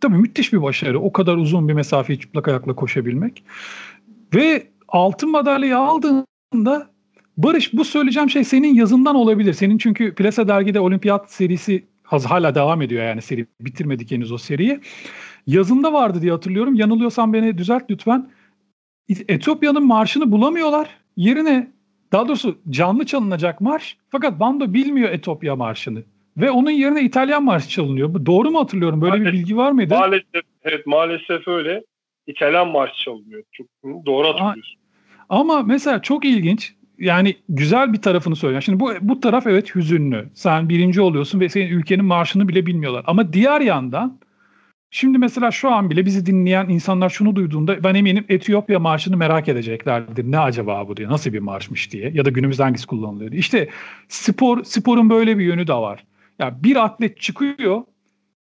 [0.00, 1.00] Tabii müthiş bir başarı.
[1.00, 3.44] O kadar uzun bir mesafeyi çıplak ayakla koşabilmek.
[4.34, 6.90] Ve altın madalyayı aldığında
[7.38, 9.52] Barış bu söyleyeceğim şey senin yazından olabilir.
[9.52, 13.46] Senin çünkü Plasa dergide olimpiyat serisi hala devam ediyor yani seri.
[13.60, 14.80] Bitirmedik henüz o seriyi.
[15.46, 16.74] Yazında vardı diye hatırlıyorum.
[16.74, 18.30] Yanılıyorsam beni düzelt lütfen.
[19.08, 20.88] Etiyopya'nın marşını bulamıyorlar.
[21.16, 21.72] Yerine
[22.12, 26.02] daha doğrusu canlı çalınacak marş fakat bando bilmiyor Etiyopya marşını.
[26.36, 28.26] Ve onun yerine İtalyan marşı çalınıyor.
[28.26, 29.00] Doğru mu hatırlıyorum?
[29.00, 29.94] Böyle maalesef, bir bilgi var mıydı?
[29.94, 31.84] Maalesef, evet maalesef öyle.
[32.26, 33.42] İtalyan marşı çalınıyor.
[33.52, 33.66] Çok
[34.06, 34.78] doğru hatırlıyorsun.
[35.28, 36.74] Ama mesela çok ilginç.
[36.98, 38.62] Yani güzel bir tarafını söylüyor.
[38.62, 40.28] Şimdi bu bu taraf evet hüzünlü.
[40.34, 43.04] Sen birinci oluyorsun ve senin ülkenin marşını bile bilmiyorlar.
[43.06, 44.18] Ama diğer yandan
[44.90, 49.48] Şimdi mesela şu an bile bizi dinleyen insanlar şunu duyduğunda ben eminim Etiyopya marşını merak
[49.48, 50.32] edeceklerdir.
[50.32, 53.40] Ne acaba bu diye, nasıl bir marşmış diye ya da günümüzde hangisi kullanılıyor diye.
[53.40, 53.68] İşte
[54.08, 56.04] spor, sporun böyle bir yönü de var.
[56.38, 57.82] Ya yani bir atlet çıkıyor,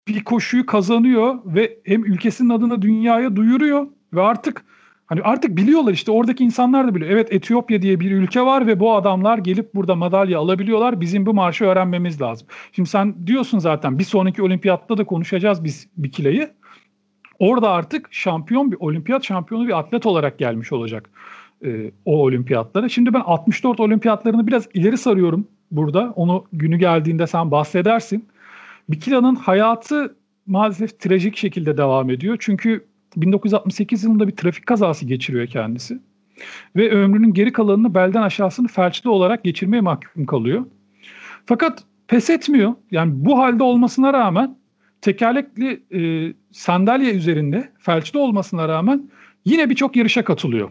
[0.08, 4.64] bir koşuyu kazanıyor ve hem ülkesinin adına dünyaya duyuruyor ve artık
[5.12, 7.10] Hani artık biliyorlar işte oradaki insanlar da biliyor.
[7.10, 11.00] Evet Etiyopya diye bir ülke var ve bu adamlar gelip burada madalya alabiliyorlar.
[11.00, 12.48] Bizim bu marşı öğrenmemiz lazım.
[12.72, 16.48] Şimdi sen diyorsun zaten bir sonraki olimpiyatta da konuşacağız biz Bikile'yi.
[17.38, 21.10] Orada artık şampiyon bir olimpiyat şampiyonu bir atlet olarak gelmiş olacak
[21.64, 22.88] e, o olimpiyatlara.
[22.88, 26.12] Şimdi ben 64 olimpiyatlarını biraz ileri sarıyorum burada.
[26.16, 28.28] Onu günü geldiğinde sen bahsedersin.
[28.88, 32.36] Bikila'nın hayatı maalesef trajik şekilde devam ediyor.
[32.40, 35.98] Çünkü 1968 yılında bir trafik kazası geçiriyor kendisi.
[36.76, 40.64] Ve ömrünün geri kalanını belden aşağısını felçli olarak geçirmeye mahkum kalıyor.
[41.46, 42.74] Fakat pes etmiyor.
[42.90, 44.56] Yani bu halde olmasına rağmen
[45.00, 49.10] tekerlekli e, sandalye üzerinde felçli olmasına rağmen
[49.44, 50.70] yine birçok yarışa katılıyor.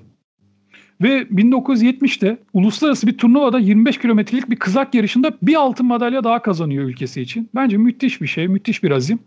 [1.01, 6.84] Ve 1970'te uluslararası bir turnuvada 25 kilometrelik bir kızak yarışında bir altın madalya daha kazanıyor
[6.84, 7.49] ülkesi için.
[7.56, 9.19] Bence müthiş bir şey, müthiş bir azim.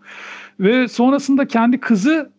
[0.60, 2.32] Ve sonrasında kendi kızı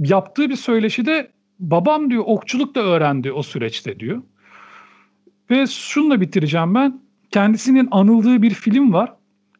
[0.00, 4.22] yaptığı bir söyleşide babam diyor okçuluk da öğrendi o süreçte diyor.
[5.50, 7.00] Ve şununla bitireceğim ben.
[7.30, 9.12] Kendisinin anıldığı bir film var.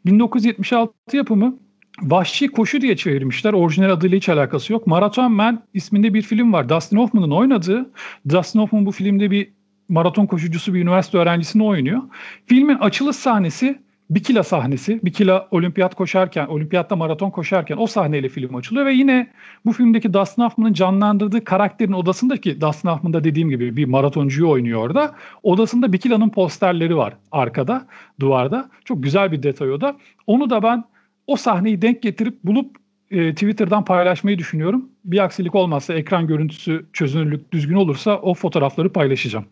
[0.07, 1.59] 1976 yapımı
[2.03, 3.53] Vahşi Koşu diye çevirmişler.
[3.53, 4.87] Orijinal adıyla hiç alakası yok.
[4.87, 6.69] Marathon Man isminde bir film var.
[6.69, 7.91] Dustin Hoffman'ın oynadığı.
[8.29, 9.53] Dustin Hoffman bu filmde bir
[9.89, 12.03] maraton koşucusu bir üniversite öğrencisini oynuyor.
[12.47, 13.79] Filmin açılış sahnesi
[14.11, 15.01] Bikila sahnesi.
[15.05, 19.31] Bikila olimpiyat koşarken, olimpiyatta maraton koşarken o sahneyle film açılıyor ve yine
[19.65, 25.15] bu filmdeki Dustin Hoffman'ın canlandırdığı karakterin odasındaki Dustin Hoffman'da dediğim gibi bir maratoncuyu oynuyor orada.
[25.43, 27.87] Odasında Bikila'nın posterleri var arkada,
[28.21, 28.71] duvarda.
[28.85, 29.97] Çok güzel bir detay o da.
[30.27, 30.85] Onu da ben
[31.27, 32.77] o sahneyi denk getirip bulup
[33.11, 34.89] e, Twitter'dan paylaşmayı düşünüyorum.
[35.05, 39.45] Bir aksilik olmazsa ekran görüntüsü çözünürlük düzgün olursa o fotoğrafları paylaşacağım.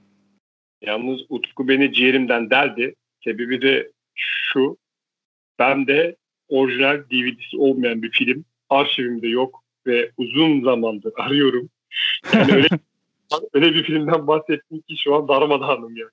[0.82, 2.94] Yalnız Utku beni ciğerimden deldi.
[3.24, 3.88] Sebebi de
[4.52, 4.76] şu.
[5.58, 6.16] Ben de
[6.48, 11.70] orijinal DVD'si olmayan bir film arşivimde yok ve uzun zamandır arıyorum.
[12.32, 12.68] Yani öyle,
[13.54, 16.06] öyle bir filmden bahsettim ki şu an darmadağınım ya.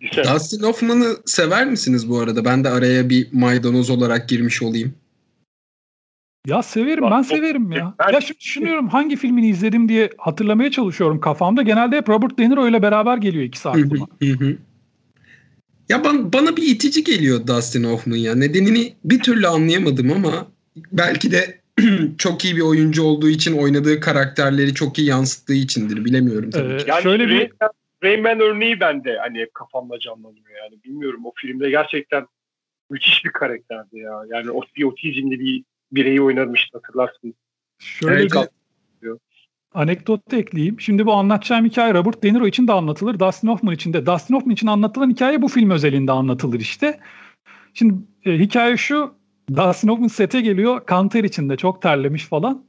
[0.00, 0.34] Güzel.
[0.34, 2.44] Dustin Hoffman'ı sever misiniz bu arada?
[2.44, 4.94] Ben de araya bir maydanoz olarak girmiş olayım.
[6.46, 7.94] Ya severim ben severim ya.
[7.98, 8.12] Ben...
[8.12, 11.62] Ya şimdi düşünüyorum hangi filmini izledim diye hatırlamaya çalışıyorum kafamda.
[11.62, 14.06] Genelde hep Robert De Niro ile beraber geliyor iki aklıma.
[15.88, 18.34] Ya bana, bana bir itici geliyor Dustin Hoffman ya.
[18.34, 20.46] Nedenini bir türlü anlayamadım ama
[20.92, 21.60] belki de
[22.18, 26.04] çok iyi bir oyuncu olduğu için oynadığı karakterleri çok iyi yansıttığı içindir.
[26.04, 26.72] Bilemiyorum tabii.
[26.72, 27.50] Ee, yani şöyle bir
[28.04, 30.84] Rayman örneği bende hani hep kafamda canlanıyor yani.
[30.84, 32.26] Bilmiyorum o filmde gerçekten
[32.90, 34.22] müthiş bir karakterdi ya.
[34.28, 37.34] Yani o bir otizmli bir bireyi oynamıştı hatırlarsınız.
[37.78, 38.32] Şöyle evet.
[38.32, 39.10] bir
[39.74, 40.80] anekdot da ekleyeyim.
[40.80, 43.18] Şimdi bu anlatacağım hikaye Robert De Niro için de anlatılır.
[43.18, 44.06] Dustin Hoffman için de.
[44.06, 47.00] Dustin Hoffman için anlatılan hikaye bu film özelinde anlatılır işte.
[47.74, 49.14] Şimdi e, hikaye şu.
[49.56, 50.86] Dustin Hoffman sete geliyor.
[50.86, 52.64] Kanter içinde çok terlemiş falan.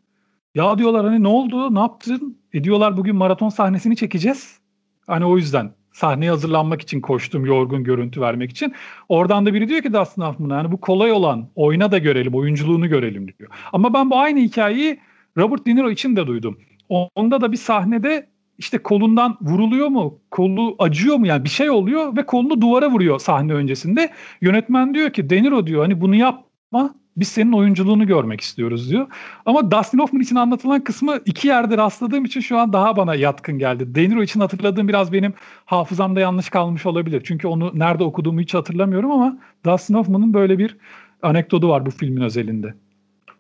[0.56, 1.76] Ya diyorlar hani ne oldu?
[1.76, 2.38] Ne yaptın?
[2.54, 4.60] E diyorlar bugün maraton sahnesini çekeceğiz.
[5.08, 8.74] Hani o yüzden sahneye hazırlanmak için koştum yorgun görüntü vermek için.
[9.10, 12.90] Oradan da biri diyor ki Dustin Hoffman'a yani bu kolay olan oyna da görelim oyunculuğunu
[12.90, 13.50] görelim diyor.
[13.74, 15.00] Ama ben bu aynı hikayeyi
[15.38, 16.58] Robert De Niro için de duydum.
[16.90, 20.20] Onda da bir sahnede işte kolundan vuruluyor mu?
[20.32, 24.12] Kolu acıyor mu yani bir şey oluyor ve kolunu duvara vuruyor sahne öncesinde.
[24.42, 29.08] Yönetmen diyor ki Deniro diyor hani bunu yapma biz senin oyunculuğunu görmek istiyoruz diyor.
[29.46, 33.60] Ama Dustin Hoffman için anlatılan kısmı iki yerde rastladığım için şu an daha bana yatkın
[33.60, 33.96] geldi.
[33.96, 35.34] De Niro için hatırladığım biraz benim
[35.66, 37.22] hafızamda yanlış kalmış olabilir.
[37.26, 40.78] Çünkü onu nerede okuduğumu hiç hatırlamıyorum ama Dustin Hoffman'ın böyle bir
[41.22, 42.74] anekdotu var bu filmin özelinde.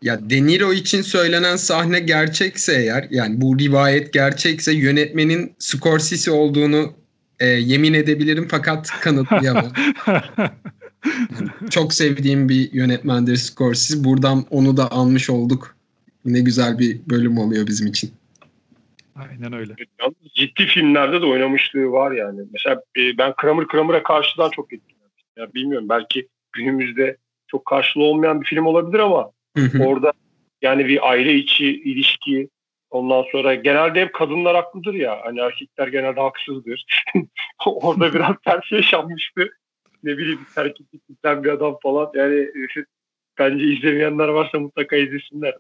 [0.01, 6.93] Ya De Niro için söylenen sahne gerçekse eğer yani bu rivayet gerçekse yönetmenin Scorsese olduğunu
[7.39, 9.71] e, yemin edebilirim fakat kanıtlayamam.
[10.07, 10.49] yani
[11.69, 14.03] çok sevdiğim bir yönetmendir Scorsese.
[14.03, 15.75] Buradan onu da almış olduk.
[16.25, 18.11] Ne güzel bir bölüm oluyor bizim için.
[19.15, 19.73] Aynen öyle.
[20.35, 22.41] Ciddi filmlerde de oynamışlığı var yani.
[22.53, 25.29] Mesela e, ben Kramer Kramer'a karşıdan çok etkilenmiştim.
[25.37, 29.31] Ya bilmiyorum belki günümüzde çok karşılığı olmayan bir film olabilir ama
[29.79, 30.11] orada
[30.61, 32.49] yani bir aile içi ilişki
[32.89, 36.85] ondan sonra genelde hep kadınlar haklıdır ya hani erkekler genelde haksızdır.
[37.65, 39.49] orada biraz ters yaşanmıştı.
[40.03, 42.47] Ne bileyim terk ettikten bir adam falan yani
[43.39, 45.55] bence izlemeyenler varsa mutlaka izlesinler.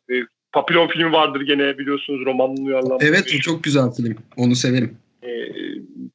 [0.51, 3.05] Papillon filmi vardır gene biliyorsunuz romanın uyarlanması.
[3.05, 4.15] Evet çok güzel film.
[4.37, 4.97] Onu severim.
[5.25, 5.51] Ee,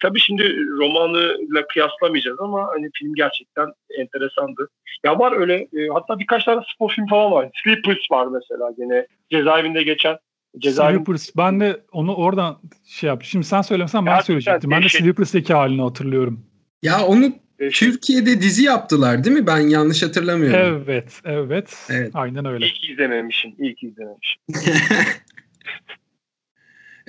[0.02, 3.66] tabii şimdi romanıyla kıyaslamayacağız ama hani film gerçekten
[3.98, 4.68] enteresandı.
[5.04, 7.50] Ya var öyle e, hatta birkaç tane spor film falan var.
[7.64, 10.16] Sleepers var mesela gene cezaevinde geçen.
[10.58, 10.96] Cezaevin...
[10.96, 11.30] Sleepers.
[11.36, 13.26] Ben de onu oradan şey yaptım.
[13.26, 14.70] Şimdi sen söylemesen ben söyleyecektim.
[14.70, 16.46] Ben de Sleepers'teki halini hatırlıyorum.
[16.82, 17.32] Ya onu
[17.72, 19.46] Türkiye'de dizi yaptılar değil mi?
[19.46, 20.60] Ben yanlış hatırlamıyorum.
[20.60, 21.86] Evet, evet.
[21.90, 22.10] evet.
[22.14, 22.66] Aynen öyle.
[22.66, 23.54] İyi ki izlememişim.
[23.58, 24.42] İyi ki izlememişim.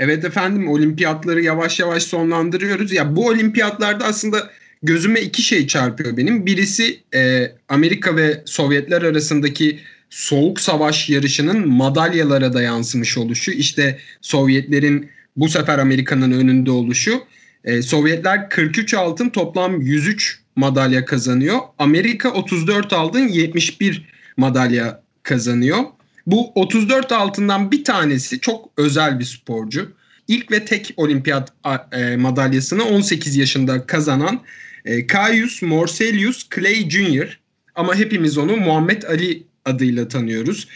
[0.01, 2.91] evet efendim olimpiyatları yavaş yavaş sonlandırıyoruz.
[2.91, 4.49] Ya bu olimpiyatlarda aslında
[4.83, 6.45] gözüme iki şey çarpıyor benim.
[6.45, 13.51] Birisi e, Amerika ve Sovyetler arasındaki soğuk savaş yarışının madalyalara da yansımış oluşu.
[13.51, 17.23] İşte Sovyetlerin bu sefer Amerika'nın önünde oluşu.
[17.63, 21.59] E, Sovyetler 43 altın toplam 103 madalya kazanıyor.
[21.79, 24.05] Amerika 34 altın 71
[24.37, 25.79] madalya kazanıyor.
[26.27, 29.91] Bu 34 altından bir tanesi çok özel bir sporcu.
[30.27, 31.53] İlk ve tek olimpiyat
[31.91, 34.41] e, madalyasını 18 yaşında kazanan
[34.85, 37.39] e, Caius Morselius Clay Jr.
[37.75, 40.67] Ama hepimiz onu Muhammed Ali adıyla tanıyoruz.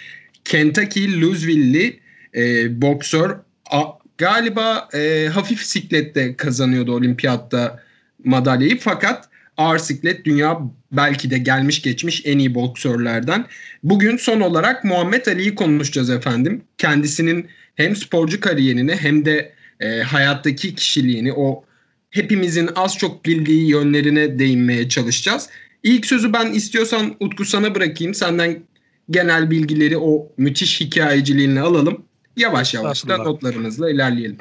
[0.45, 1.99] Kentucky Louisville'li
[2.35, 3.37] e, boksör.
[3.71, 3.83] A,
[4.17, 7.83] galiba e, hafif siklette kazanıyordu olimpiyatta
[8.23, 10.59] madalyayı fakat ağır siklet dünya
[10.91, 13.45] belki de gelmiş geçmiş en iyi boksörlerden.
[13.83, 16.63] Bugün son olarak Muhammed Ali'yi konuşacağız efendim.
[16.77, 21.63] Kendisinin hem sporcu kariyerini hem de e, hayattaki kişiliğini o
[22.09, 25.49] hepimizin az çok bildiği yönlerine değinmeye çalışacağız.
[25.83, 28.13] İlk sözü ben istiyorsan Utku sana bırakayım.
[28.13, 28.63] Senden
[29.09, 32.05] genel bilgileri o müthiş hikayeciliğinle alalım.
[32.37, 34.37] Yavaş yavaş da notlarımızla ilerleyelim.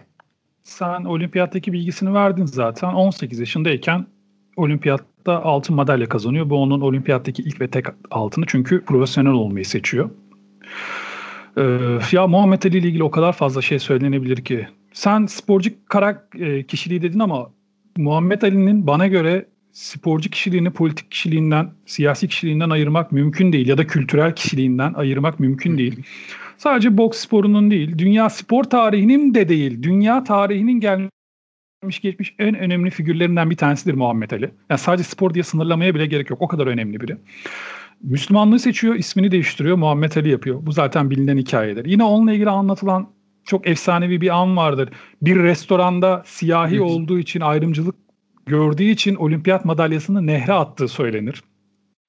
[0.63, 2.89] Sen olimpiyattaki bilgisini verdin zaten.
[2.89, 4.07] 18 yaşındayken
[4.57, 6.51] olimpiyatta altın madalya kazanıyor.
[6.51, 10.11] Bu onun olimpiyattaki ilk ve tek altını çünkü profesyonel olmayı seçiyor.
[11.57, 14.69] Ee, ya Muhammed Ali ile ilgili o kadar fazla şey söylenebilir ki.
[14.93, 17.51] Sen sporcu karak e, kişiliği dedin ama
[17.97, 23.87] Muhammed Ali'nin bana göre sporcu kişiliğini politik kişiliğinden, siyasi kişiliğinden ayırmak mümkün değil ya da
[23.87, 26.03] kültürel kişiliğinden ayırmak mümkün değil.
[26.59, 31.11] Sadece boks sporunun değil, dünya spor tarihinin de değil, dünya tarihinin gelmiş
[31.89, 34.51] geçmiş en önemli figürlerinden bir tanesidir Muhammed Ali.
[34.71, 36.43] Yani sadece spor diye sınırlamaya bile gerek yok.
[36.43, 37.17] O kadar önemli biri.
[38.03, 40.59] Müslümanlığı seçiyor, ismini değiştiriyor, Muhammed Ali yapıyor.
[40.63, 41.85] Bu zaten bilinen hikayedir.
[41.85, 43.09] Yine onunla ilgili anlatılan
[43.45, 44.89] çok efsanevi bir an vardır.
[45.23, 47.95] Bir restoranda siyahi olduğu için ayrımcılık
[48.47, 51.43] gördüğü için olimpiyat madalyasını nehre attığı söylenir.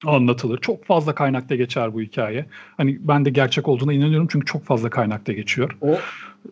[0.04, 0.58] Anlatılır.
[0.58, 2.46] Çok fazla kaynakta geçer bu hikaye.
[2.76, 5.76] Hani ben de gerçek olduğuna inanıyorum çünkü çok fazla kaynakta geçiyor.
[5.80, 5.98] O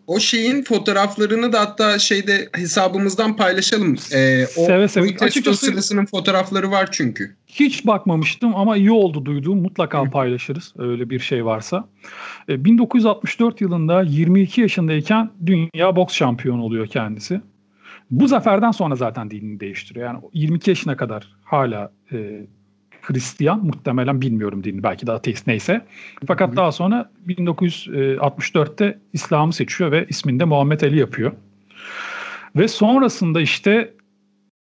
[0.07, 3.95] o şeyin fotoğraflarını da hatta şeyde hesabımızdan paylaşalım.
[4.13, 5.15] Ee, o seve seve.
[5.19, 7.35] Açıkçası sırasının fotoğrafları var çünkü.
[7.47, 9.61] Hiç bakmamıştım ama iyi oldu duyduğum.
[9.61, 11.87] Mutlaka paylaşırız öyle bir şey varsa.
[12.49, 17.41] Ee, 1964 yılında 22 yaşındayken dünya boks şampiyonu oluyor kendisi.
[18.11, 20.05] Bu zaferden sonra zaten dinini değiştiriyor.
[20.05, 22.45] Yani 22 yaşına kadar hala e,
[23.05, 25.85] Hristiyan muhtemelen bilmiyorum dinini belki de ateist neyse.
[26.27, 26.57] Fakat Hı-hı.
[26.57, 31.31] daha sonra 1964'te İslam'ı seçiyor ve ismini de Muhammed Ali yapıyor.
[32.55, 33.93] Ve sonrasında işte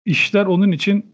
[0.05, 1.07] işler onun için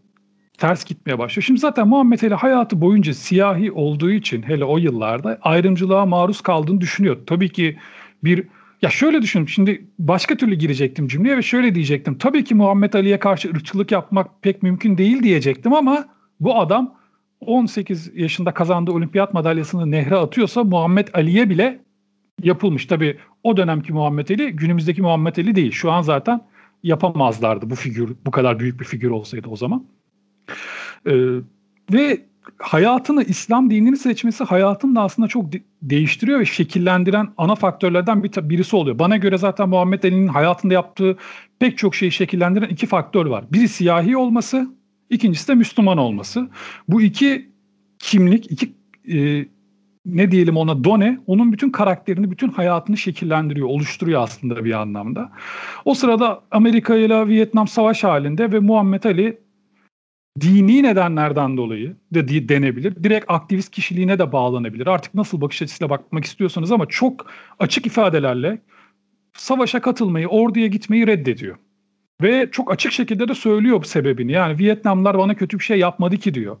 [0.57, 1.43] ters gitmeye başlıyor.
[1.43, 6.81] Şimdi zaten Muhammed Ali hayatı boyunca siyahi olduğu için hele o yıllarda ayrımcılığa maruz kaldığını
[6.81, 7.17] düşünüyor.
[7.27, 7.77] Tabii ki
[8.23, 8.47] bir
[8.81, 12.17] ya şöyle düşünün şimdi başka türlü girecektim cümleye ve şöyle diyecektim.
[12.17, 16.05] Tabii ki Muhammed Ali'ye karşı ırkçılık yapmak pek mümkün değil diyecektim ama
[16.39, 16.95] bu adam
[17.43, 21.79] 18 yaşında kazandığı olimpiyat madalyasını nehre atıyorsa Muhammed Ali'ye bile
[22.43, 22.85] yapılmış.
[22.85, 25.71] Tabii o dönemki Muhammed Ali günümüzdeki Muhammed Ali değil.
[25.71, 26.41] Şu an zaten
[26.83, 29.85] yapamazlardı bu figür bu kadar büyük bir figür olsaydı o zaman.
[31.07, 31.13] Ee,
[31.93, 32.21] ve
[32.57, 38.31] hayatını İslam dinini seçmesi hayatını da aslında çok de- değiştiriyor ve şekillendiren ana faktörlerden bir
[38.49, 38.99] birisi oluyor.
[38.99, 41.17] Bana göre zaten Muhammed Ali'nin hayatında yaptığı
[41.59, 43.45] pek çok şeyi şekillendiren iki faktör var.
[43.51, 44.67] Biri siyahi olması,
[45.09, 46.49] ikincisi de Müslüman olması.
[46.87, 47.49] Bu iki
[47.99, 48.73] kimlik, iki
[49.13, 49.45] e,
[50.05, 55.31] ne diyelim ona done, onun bütün karakterini, bütün hayatını şekillendiriyor, oluşturuyor aslında bir anlamda.
[55.85, 59.39] O sırada Amerika ile Vietnam savaş halinde ve Muhammed Ali
[60.41, 63.03] dini nedenlerden dolayı de denebilir.
[63.03, 64.87] Direkt aktivist kişiliğine de bağlanabilir.
[64.87, 68.61] Artık nasıl bakış açısıyla bakmak istiyorsanız ama çok açık ifadelerle
[69.33, 71.57] savaşa katılmayı, orduya gitmeyi reddediyor.
[72.21, 74.31] Ve çok açık şekilde de söylüyor sebebini.
[74.31, 76.57] Yani Vietnamlar bana kötü bir şey yapmadı ki diyor.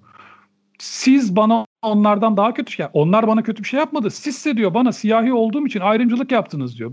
[0.79, 2.85] Siz bana onlardan daha kötü şey.
[2.93, 4.11] Onlar bana kötü bir şey yapmadı.
[4.11, 6.91] Sizse diyor bana siyahi olduğum için ayrımcılık yaptınız diyor.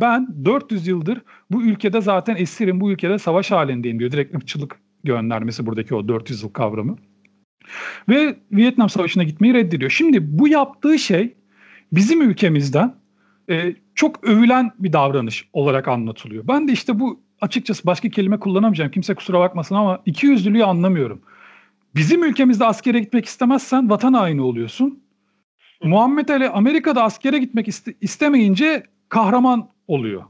[0.00, 4.10] Ben 400 yıldır bu ülkede zaten esirim, bu ülkede savaş halindeyim diyor.
[4.10, 6.96] Direkt ırkçılık göndermesi buradaki o 400 yıl kavramı.
[8.08, 9.90] Ve Vietnam Savaşı'na gitmeyi reddediyor.
[9.90, 11.34] Şimdi bu yaptığı şey
[11.92, 12.94] bizim ülkemizden
[13.50, 16.48] e, çok övülen bir davranış olarak anlatılıyor.
[16.48, 18.90] Ben de işte bu açıkçası başka kelime kullanamayacağım.
[18.90, 21.22] Kimse kusura bakmasın ama iki yüzlülüğü anlamıyorum.
[21.94, 25.02] Bizim ülkemizde askere gitmek istemezsen vatan haini oluyorsun.
[25.82, 30.24] Muhammed Ali Amerika'da askere gitmek iste- istemeyince kahraman oluyor.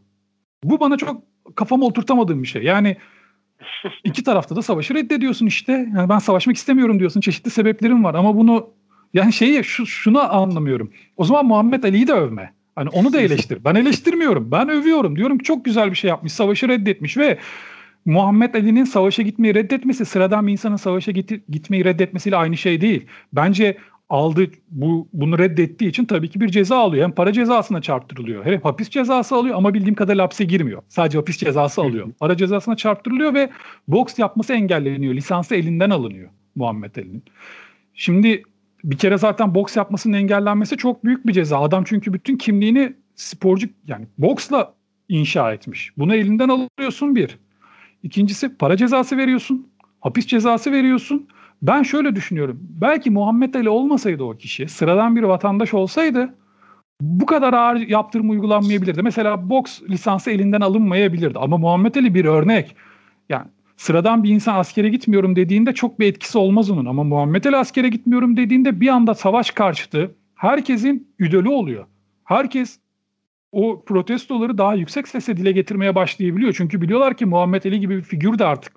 [0.64, 1.22] Bu bana çok
[1.54, 2.62] kafama oturtamadığım bir şey.
[2.62, 2.96] Yani
[4.04, 5.72] iki tarafta da savaşı reddediyorsun işte.
[5.96, 7.20] Yani ben savaşmak istemiyorum diyorsun.
[7.20, 8.70] Çeşitli sebeplerim var ama bunu
[9.14, 10.92] yani şeyi şu, şunu anlamıyorum.
[11.16, 12.55] O zaman Muhammed Ali'yi de övme.
[12.76, 13.64] Hani onu da eleştir.
[13.64, 14.50] Ben eleştirmiyorum.
[14.50, 15.16] Ben övüyorum.
[15.16, 16.32] Diyorum ki çok güzel bir şey yapmış.
[16.32, 17.38] Savaşı reddetmiş ve
[18.04, 23.06] Muhammed Ali'nin savaşa gitmeyi reddetmesi sıradan bir insanın savaşa git, gitmeyi reddetmesiyle aynı şey değil.
[23.32, 23.76] Bence
[24.08, 27.04] aldı bu bunu reddettiği için tabii ki bir ceza alıyor.
[27.04, 28.44] Hem para cezasına çarptırılıyor.
[28.44, 30.82] Hem hapis cezası alıyor ama bildiğim kadarıyla hapse girmiyor.
[30.88, 32.08] Sadece hapis cezası alıyor.
[32.20, 33.50] Para cezasına çarptırılıyor ve
[33.88, 35.14] boks yapması engelleniyor.
[35.14, 37.22] Lisansı elinden alınıyor Muhammed Ali'nin.
[37.94, 38.42] Şimdi
[38.86, 41.60] bir kere zaten boks yapmasının engellenmesi çok büyük bir ceza.
[41.60, 44.74] Adam çünkü bütün kimliğini sporcu yani boksla
[45.08, 45.92] inşa etmiş.
[45.98, 47.38] Bunu elinden alıyorsun bir.
[48.02, 49.68] İkincisi para cezası veriyorsun.
[50.00, 51.28] Hapis cezası veriyorsun.
[51.62, 52.58] Ben şöyle düşünüyorum.
[52.80, 56.34] Belki Muhammed Ali olmasaydı o kişi, sıradan bir vatandaş olsaydı
[57.00, 59.02] bu kadar ağır yaptırım uygulanmayabilirdi.
[59.02, 61.38] Mesela boks lisansı elinden alınmayabilirdi.
[61.38, 62.76] Ama Muhammed Ali bir örnek.
[63.28, 66.86] Yani sıradan bir insan askere gitmiyorum dediğinde çok bir etkisi olmaz onun.
[66.86, 71.86] Ama Muhammed Ali askere gitmiyorum dediğinde bir anda savaş karşıtı herkesin üdölü oluyor.
[72.24, 72.78] Herkes
[73.52, 76.54] o protestoları daha yüksek sesle dile getirmeye başlayabiliyor.
[76.56, 78.72] Çünkü biliyorlar ki Muhammed Ali gibi bir figür de artık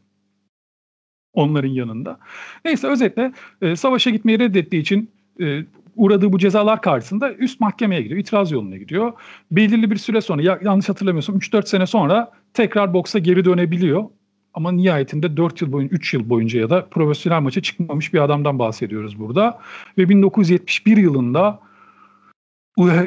[1.33, 2.19] onların yanında.
[2.65, 3.31] Neyse özetle
[3.61, 8.19] e, savaşa gitmeyi reddettiği için e, uğradığı bu cezalar karşısında üst mahkemeye gidiyor.
[8.19, 9.13] itiraz yoluna gidiyor.
[9.51, 14.05] Belirli bir süre sonra ya, yanlış hatırlamıyorsam 3-4 sene sonra tekrar boksa geri dönebiliyor.
[14.53, 18.59] Ama nihayetinde 4 yıl boyunca 3 yıl boyunca ya da profesyonel maça çıkmamış bir adamdan
[18.59, 19.59] bahsediyoruz burada.
[19.97, 21.59] Ve 1971 yılında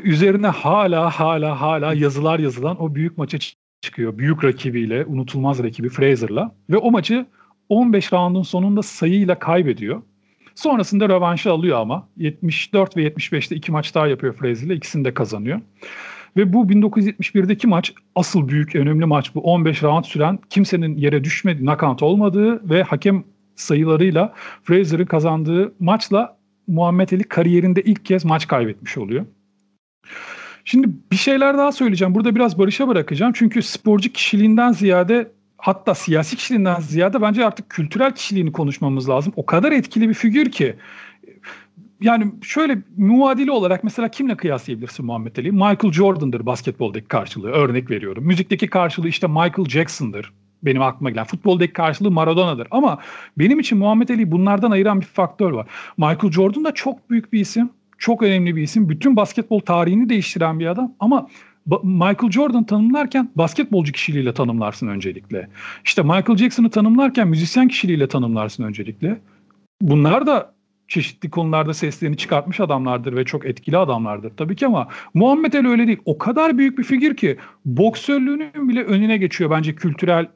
[0.02, 3.38] üzerine hala hala hala yazılar yazılan o büyük maça
[3.80, 4.18] çıkıyor.
[4.18, 6.54] Büyük rakibiyle, unutulmaz rakibi Fraser'la.
[6.70, 7.26] Ve o maçı
[7.68, 10.02] 15 roundun sonunda sayıyla kaybediyor.
[10.54, 15.60] Sonrasında rövanşı alıyor ama 74 ve 75'te iki maç daha yapıyor Fraser'la ikisini de kazanıyor.
[16.36, 21.66] Ve bu 1971'deki maç asıl büyük önemli maç bu 15 round süren kimsenin yere düşmedi,
[21.66, 23.24] nakant olmadığı ve hakem
[23.56, 29.26] sayılarıyla Fraser'ın kazandığı maçla Muhammed Ali kariyerinde ilk kez maç kaybetmiş oluyor.
[30.64, 32.14] Şimdi bir şeyler daha söyleyeceğim.
[32.14, 33.32] Burada biraz Barış'a bırakacağım.
[33.36, 39.32] Çünkü sporcu kişiliğinden ziyade hatta siyasi kişiliğinden ziyade bence artık kültürel kişiliğini konuşmamız lazım.
[39.36, 40.76] O kadar etkili bir figür ki
[42.02, 45.52] yani şöyle muadili olarak mesela kimle kıyaslayabilirsin Muhammed Ali?
[45.52, 48.24] Michael Jordan'dır basketboldaki karşılığı örnek veriyorum.
[48.24, 50.32] Müzikteki karşılığı işte Michael Jackson'dır
[50.62, 51.24] benim aklıma gelen.
[51.24, 52.68] Futboldaki karşılığı Maradona'dır.
[52.70, 52.98] Ama
[53.38, 55.66] benim için Muhammed Ali bunlardan ayıran bir faktör var.
[55.96, 57.70] Michael Jordan da çok büyük bir isim.
[57.98, 58.88] Çok önemli bir isim.
[58.88, 60.92] Bütün basketbol tarihini değiştiren bir adam.
[61.00, 61.28] Ama
[61.82, 65.48] Michael Jordan tanımlarken basketbolcu kişiliğiyle tanımlarsın öncelikle.
[65.84, 69.20] İşte Michael Jackson'ı tanımlarken müzisyen kişiliğiyle tanımlarsın öncelikle.
[69.80, 70.54] Bunlar da
[70.92, 75.86] çeşitli konularda seslerini çıkartmış adamlardır ve çok etkili adamlardır tabii ki ama Muhammed Ali öyle
[75.86, 75.98] değil.
[76.04, 80.26] O kadar büyük bir figür ki boksörlüğünün bile önüne geçiyor bence kültürel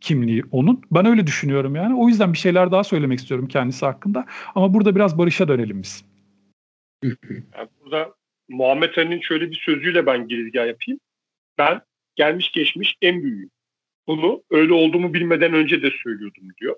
[0.00, 0.82] kimliği onun.
[0.90, 1.94] Ben öyle düşünüyorum yani.
[1.94, 4.26] O yüzden bir şeyler daha söylemek istiyorum kendisi hakkında.
[4.54, 6.04] Ama burada biraz Barış'a dönelim biz.
[7.54, 8.14] Yani burada
[8.48, 11.00] Muhammed Ali'nin şöyle bir sözüyle ben girizgah yapayım.
[11.58, 11.80] Ben
[12.14, 13.50] gelmiş geçmiş en büyüğüm.
[14.06, 16.76] Bunu öyle olduğumu bilmeden önce de söylüyordum diyor.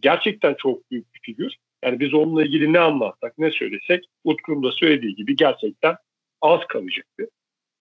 [0.00, 1.56] Gerçekten çok büyük bir figür.
[1.84, 5.96] Yani biz onunla ilgili ne anlatsak, ne söylesek Utku'nun da söylediği gibi gerçekten
[6.40, 7.28] az kalacaktı.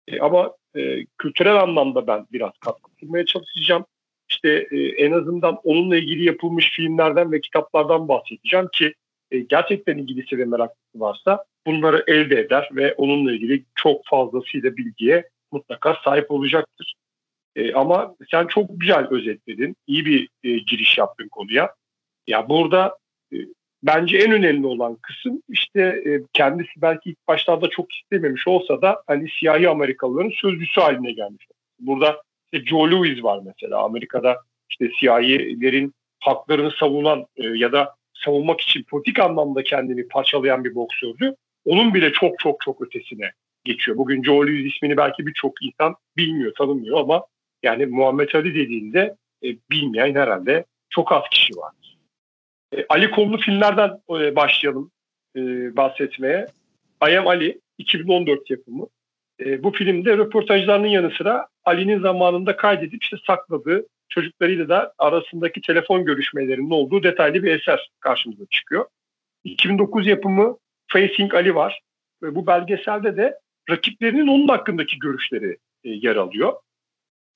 [0.07, 3.85] E, ama e, kültürel anlamda ben biraz katkı sunmaya çalışacağım.
[4.29, 8.93] İşte e, en azından onunla ilgili yapılmış filmlerden ve kitaplardan bahsedeceğim ki
[9.31, 15.29] e, gerçekten ilgilisi ve meraklısı varsa bunları elde eder ve onunla ilgili çok fazlasıyla bilgiye
[15.51, 16.93] mutlaka sahip olacaktır.
[17.55, 19.75] E, ama sen çok güzel özetledin.
[19.87, 21.75] İyi bir e, giriş yaptın konuya.
[22.27, 22.97] Ya burada
[23.33, 23.37] e,
[23.83, 29.03] bence en önemli olan kısım işte e, kendisi belki ilk başlarda çok istememiş olsa da
[29.07, 31.47] hani siyahi Amerikalıların sözcüsü haline gelmiş.
[31.79, 32.21] Burada
[32.51, 34.37] işte Joe Louis var mesela Amerika'da
[34.69, 41.35] işte siyahilerin haklarını savunan e, ya da savunmak için politik anlamda kendini parçalayan bir boksördü.
[41.65, 43.31] Onun bile çok çok çok ötesine
[43.63, 43.97] geçiyor.
[43.97, 47.25] Bugün Joe Louis ismini belki birçok insan bilmiyor, tanımıyor ama
[47.63, 51.71] yani Muhammed Ali dediğinde e, bilmeyen herhalde çok az kişi var.
[52.77, 54.91] E, Ali Kollu filmlerden e, başlayalım.
[55.35, 55.41] e,
[55.77, 56.47] bahsetmeye.
[57.09, 58.87] I Am Ali 2014 yapımı.
[59.39, 66.05] E, bu filmde röportajlarının yanı sıra Ali'nin zamanında kaydedip işte sakladığı çocuklarıyla da arasındaki telefon
[66.05, 68.85] görüşmelerinin olduğu detaylı bir eser karşımıza çıkıyor.
[69.43, 70.57] 2009 yapımı
[70.87, 71.81] Facing Ali var.
[72.23, 76.53] Ve bu belgeselde de rakiplerinin onun hakkındaki görüşleri e, yer alıyor.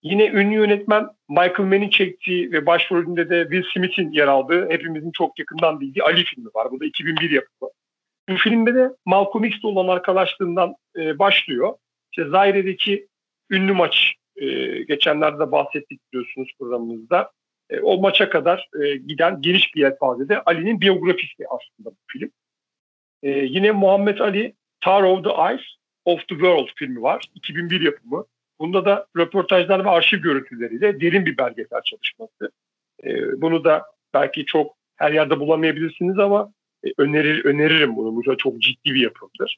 [0.03, 5.39] Yine ünlü yönetmen Michael Mann'in çektiği ve başrolünde de Will Smith'in yer aldığı hepimizin çok
[5.39, 6.71] yakından bildiği Ali filmi var.
[6.71, 7.71] Bu da 2001 yapımı.
[8.29, 11.73] Bu filmde de Malcolm X'le olan arkadaşlığından e, başlıyor.
[12.11, 13.07] İşte Zaire'deki
[13.49, 14.45] ünlü maç e,
[14.83, 17.31] geçenlerde bahsettik biliyorsunuz programımızda.
[17.69, 22.31] E, o maça kadar e, giden geniş bir yelpazede Ali'nin biyografisi aslında bu film.
[23.23, 25.61] E, yine Muhammed Ali Tar of the Eyes
[26.05, 27.25] of the World filmi var.
[27.35, 28.25] 2001 yapımı.
[28.59, 32.51] Bunda da röportajlar ve arşiv görüntüleriyle derin bir belgesel çalışması.
[33.03, 36.53] E, bunu da belki çok her yerde bulamayabilirsiniz ama
[36.83, 38.15] e, önerir, öneririm bunu.
[38.15, 39.57] Bu çok ciddi bir yapımdır.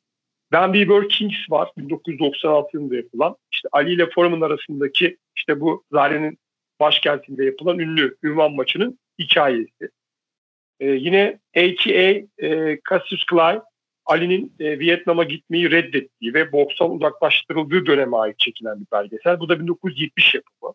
[0.52, 3.36] Ben Bieber Kings var 1996 yılında yapılan.
[3.52, 6.38] İşte Ali ile Foreman arasındaki işte bu Zare'nin
[6.80, 9.90] başkentinde yapılan ünlü ünvan maçının hikayesi.
[10.80, 12.02] Ee, yine ATA
[12.42, 13.60] e, Cassius Clay
[14.08, 19.40] Ali'nin e, Vietnam'a gitmeyi reddettiği ve bokstan uzaklaştırıldığı döneme ait çekilen bir belgesel.
[19.40, 20.74] Bu da 1970 yapımı.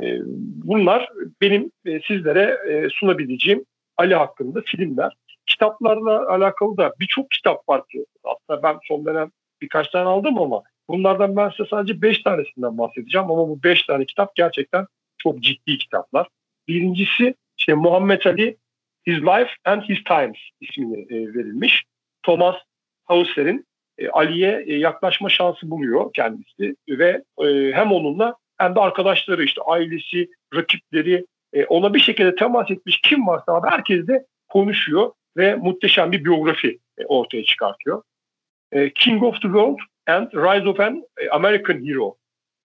[0.00, 0.18] E,
[0.64, 1.08] bunlar
[1.40, 3.64] benim e, sizlere e, sunabileceğim
[3.96, 5.16] Ali hakkında filmler.
[5.46, 8.06] Kitaplarla alakalı da birçok kitap var ki.
[8.24, 9.30] Hatta ben son dönem
[9.60, 13.30] birkaç tane aldım ama bunlardan ben size sadece 5 tanesinden bahsedeceğim.
[13.30, 14.86] Ama bu 5 tane kitap gerçekten
[15.18, 16.28] çok ciddi kitaplar.
[16.68, 18.56] Birincisi işte Muhammed Ali
[19.06, 21.84] His Life and His Times ismini e, verilmiş.
[22.26, 22.56] Thomas
[23.04, 23.66] Hauser'in
[23.98, 29.60] e, Ali'ye e, yaklaşma şansı buluyor kendisi ve e, hem onunla hem de arkadaşları işte
[29.62, 35.54] ailesi, rakipleri e, ona bir şekilde temas etmiş kim varsa abi herkes de konuşuyor ve
[35.54, 38.02] muhteşem bir biyografi e, ortaya çıkartıyor.
[38.72, 42.16] E, King of the World and Rise of an American Hero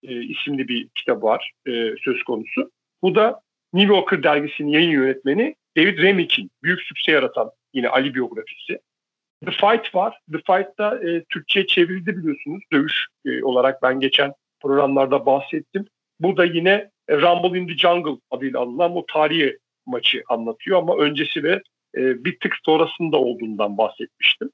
[0.03, 1.71] e, isimli bir kitabı var e,
[2.03, 2.71] söz konusu.
[3.01, 3.41] Bu da
[3.73, 8.79] New Yorker dergisinin yayın yönetmeni David Remnick'in büyük sükse yaratan yine Ali biyografisi.
[9.45, 10.19] The Fight var.
[10.31, 12.63] The Fight'ta e, Türkçe'ye çevrildi biliyorsunuz.
[12.73, 15.85] Dövüş e, olarak ben geçen programlarda bahsettim.
[16.19, 20.97] Bu da yine e, Rumble in the Jungle adıyla anılan bu tarihi maçı anlatıyor ama
[20.97, 21.61] öncesi ve
[21.97, 24.49] e, bir tık sonrasında olduğundan bahsetmiştim.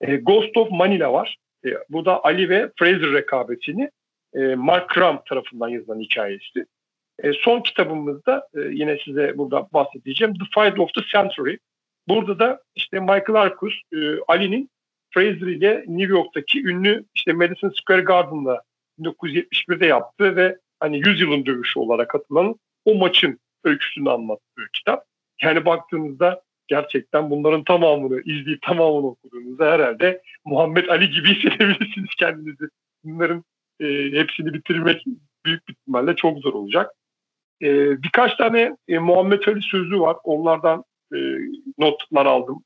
[0.00, 1.36] E, Ghost of Manila var.
[1.66, 3.90] E, bu da Ali ve Fraser rekabetini
[4.34, 6.66] e, Mark Crum tarafından yazılan hikayesi.
[7.22, 10.34] E, son kitabımızda e, yine size burada bahsedeceğim.
[10.34, 11.56] The Fight of the Century.
[12.08, 13.96] Burada da işte Michael Arcus, e,
[14.28, 14.70] Ali'nin
[15.10, 18.62] Fraser ile New York'taki ünlü işte Madison Square Garden'da
[18.98, 25.04] 1971'de yaptığı ve hani 100 yılın dövüşü olarak atılan o maçın öyküsünü anlattığı kitap.
[25.42, 32.64] Yani baktığınızda gerçekten bunların tamamını izleyip tamamını okuduğunuzda herhalde Muhammed Ali gibi hissedebilirsiniz kendinizi.
[33.04, 33.44] Bunların
[33.80, 35.04] e, hepsini bitirmek
[35.44, 36.90] büyük bir ihtimalle çok zor olacak.
[37.62, 40.16] E, birkaç tane e, Muhammed Ali sözü var.
[40.24, 40.84] Onlardan
[41.14, 41.18] e,
[41.78, 42.64] notlar aldım.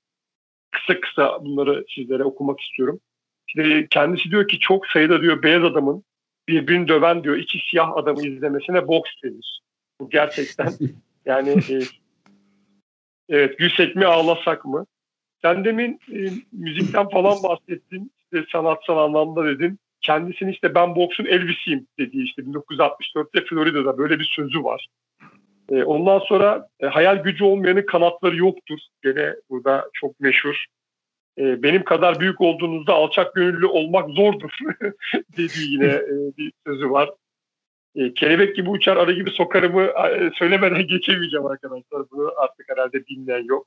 [0.70, 3.00] Kısa kısa bunları sizlere okumak istiyorum.
[3.48, 6.04] İşte kendisi diyor ki çok sayıda diyor beyaz adamın
[6.48, 9.60] birbirini döven diyor iki siyah adamı izlemesine boks denir.
[10.00, 10.68] Bu gerçekten
[11.26, 11.78] yani e,
[13.28, 14.86] evet gülsek mi ağlasak mı?
[15.42, 18.12] Sen demin e, müzikten falan bahsettin.
[18.18, 19.78] İşte sanatsal anlamda dedin.
[20.00, 24.88] Kendisini işte ben boksun Elvis'iyim dediği işte 1964'te Florida'da böyle bir sözü var.
[25.70, 28.78] E, ondan sonra e, hayal gücü olmayanın kanatları yoktur.
[29.02, 30.64] Gene burada çok meşhur.
[31.38, 34.50] E, benim kadar büyük olduğunuzda alçak gönüllü olmak zordur
[35.36, 37.10] dediği yine e, bir sözü var.
[37.96, 42.10] E, kelebek gibi uçar arı gibi sokarımı e, söylemeden geçemeyeceğim arkadaşlar.
[42.10, 43.66] Bunu artık herhalde dinleyen yok.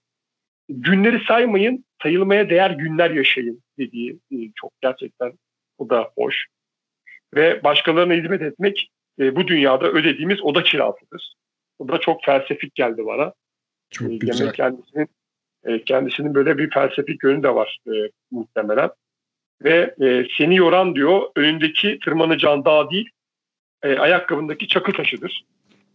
[0.70, 5.34] Günleri saymayın, sayılmaya değer günler yaşayın dediği e, çok gerçekten
[5.80, 6.46] bu da hoş.
[7.36, 11.34] Ve başkalarına hizmet etmek e, bu dünyada ödediğimiz oda kirasıdır.
[11.80, 13.34] Bu da çok felsefik geldi bana.
[13.90, 14.54] Çok e, güzel.
[14.54, 15.08] Kendisinin,
[15.64, 18.90] e, kendisinin böyle bir felsefik yönü de var e, muhtemelen.
[19.64, 23.10] Ve e, seni yoran diyor önündeki tırmanacağın dağ değil
[23.84, 25.46] e, ayakkabındaki çakı taşıdır.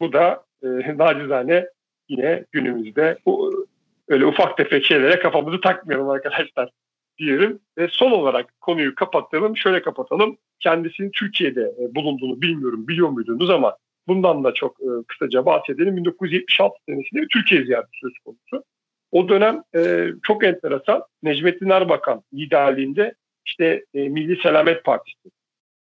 [0.01, 0.69] Bu da e,
[0.99, 1.67] nacizane
[2.09, 3.67] yine günümüzde bu,
[4.09, 6.71] öyle ufak tefek şeylere kafamızı takmayalım arkadaşlar
[7.19, 7.59] diyelim.
[7.79, 9.57] Ve son olarak konuyu kapatalım.
[9.57, 10.37] Şöyle kapatalım.
[10.61, 13.77] Kendisinin Türkiye'de e, bulunduğunu bilmiyorum biliyor muydunuz ama
[14.09, 15.97] bundan da çok e, kısaca bahsedelim.
[15.97, 18.65] 1976 senesinde Türkiye ziyareti söz konusu.
[19.13, 23.15] O dönem e, çok enteresan Necmettin Erbakan liderliğinde
[23.47, 25.31] işte e, Milli Selamet Partisi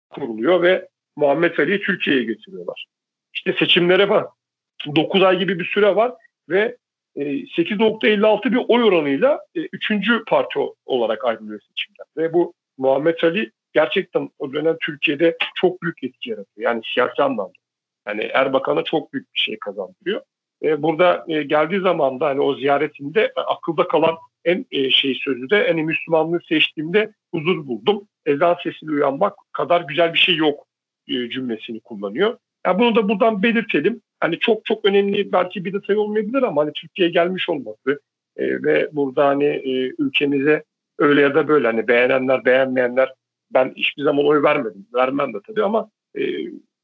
[0.10, 2.86] kuruluyor ve Muhammed Ali'yi Türkiye'ye getiriyorlar.
[3.34, 4.26] İşte seçimlere var.
[4.96, 6.14] 9 ay gibi bir süre var
[6.50, 6.78] ve
[7.18, 9.92] 8.56 bir oy oranıyla 3.
[10.28, 12.06] parti olarak ayrılıyor seçimden.
[12.18, 16.70] Ve bu Muhammed Ali gerçekten o dönem Türkiye'de çok büyük etki yaratıyor.
[16.70, 17.67] Yani siyasi anlamda.
[18.08, 20.22] Yani Erbakan'a çok büyük bir şey kazandırıyor.
[20.64, 25.16] E, burada e, geldiği zaman da hani o ziyaretinde e, akılda kalan en e, şey
[25.24, 28.08] sözü de hani Müslümanlığı seçtiğimde huzur buldum.
[28.26, 30.68] Ezan sesiyle uyanmak kadar güzel bir şey yok
[31.08, 32.38] e, cümlesini kullanıyor.
[32.66, 34.02] Yani bunu da buradan belirtelim.
[34.20, 38.02] Hani çok çok önemli belki bir detay olmayabilir ama hani Türkiye'ye gelmiş olması
[38.38, 40.64] e, ve burada hani e, ülkemize
[41.00, 43.14] öyle ya da böyle hani beğenenler beğenmeyenler
[43.52, 44.88] ben hiçbir zaman oy vermedim.
[44.94, 46.22] Vermem de tabii ama e,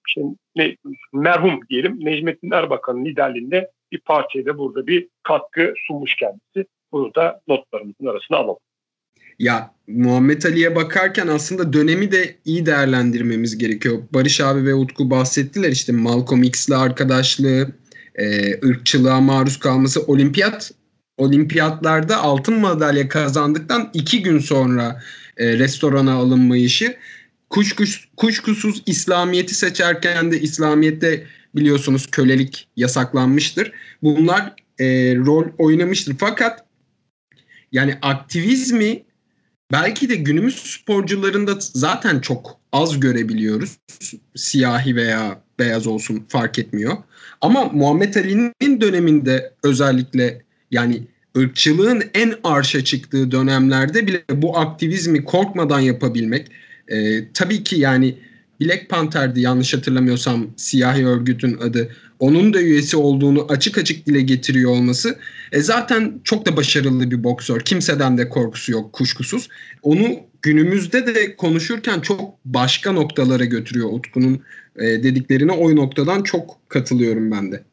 [0.05, 0.75] şimdi ne,
[1.13, 6.69] merhum diyelim Necmettin Erbakan'ın liderliğinde bir partiye de burada bir katkı sunmuş kendisi.
[6.91, 8.59] Bunu da notlarımızın arasına alalım.
[9.39, 13.97] Ya Muhammed Ali'ye bakarken aslında dönemi de iyi değerlendirmemiz gerekiyor.
[14.13, 17.67] Barış abi ve Utku bahsettiler işte Malcolm X'le arkadaşlığı,
[18.15, 20.71] e, ırkçılığa maruz kalması, olimpiyat
[21.17, 25.01] olimpiyatlarda altın madalya kazandıktan iki gün sonra
[25.37, 26.97] e, restorana alınma işi.
[27.53, 31.23] Kuşkus, kuşkusuz İslamiyet'i seçerken de İslamiyet'te
[31.55, 33.71] biliyorsunuz kölelik yasaklanmıştır.
[34.03, 34.85] Bunlar e,
[35.15, 36.15] rol oynamıştır.
[36.19, 36.65] Fakat
[37.71, 39.03] yani aktivizmi
[39.71, 43.77] belki de günümüz sporcularında zaten çok az görebiliyoruz.
[44.35, 46.97] Siyahi veya beyaz olsun fark etmiyor.
[47.41, 50.41] Ama Muhammed Ali'nin döneminde özellikle
[50.71, 51.01] yani
[51.37, 56.51] ırkçılığın en arşa çıktığı dönemlerde bile bu aktivizmi korkmadan yapabilmek
[56.87, 58.15] e, tabii ki yani
[58.61, 61.89] Black Panther'di yanlış hatırlamıyorsam siyahi örgütün adı.
[62.19, 65.19] Onun da üyesi olduğunu açık açık dile getiriyor olması
[65.51, 67.59] e, zaten çok da başarılı bir boksör.
[67.59, 69.49] Kimseden de korkusu yok kuşkusuz.
[69.81, 74.41] Onu günümüzde de konuşurken çok başka noktalara götürüyor Utku'nun
[74.75, 75.51] e, dediklerine.
[75.51, 77.63] O noktadan çok katılıyorum ben de.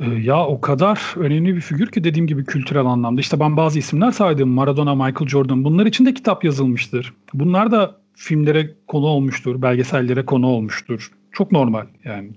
[0.00, 3.20] Ee, ya o kadar önemli bir figür ki dediğim gibi kültürel anlamda.
[3.20, 4.48] İşte ben bazı isimler saydım.
[4.48, 5.64] Maradona, Michael Jordan.
[5.64, 7.14] Bunlar için de kitap yazılmıştır.
[7.34, 11.12] Bunlar da filmlere konu olmuştur, belgesellere konu olmuştur.
[11.32, 12.30] Çok normal yani.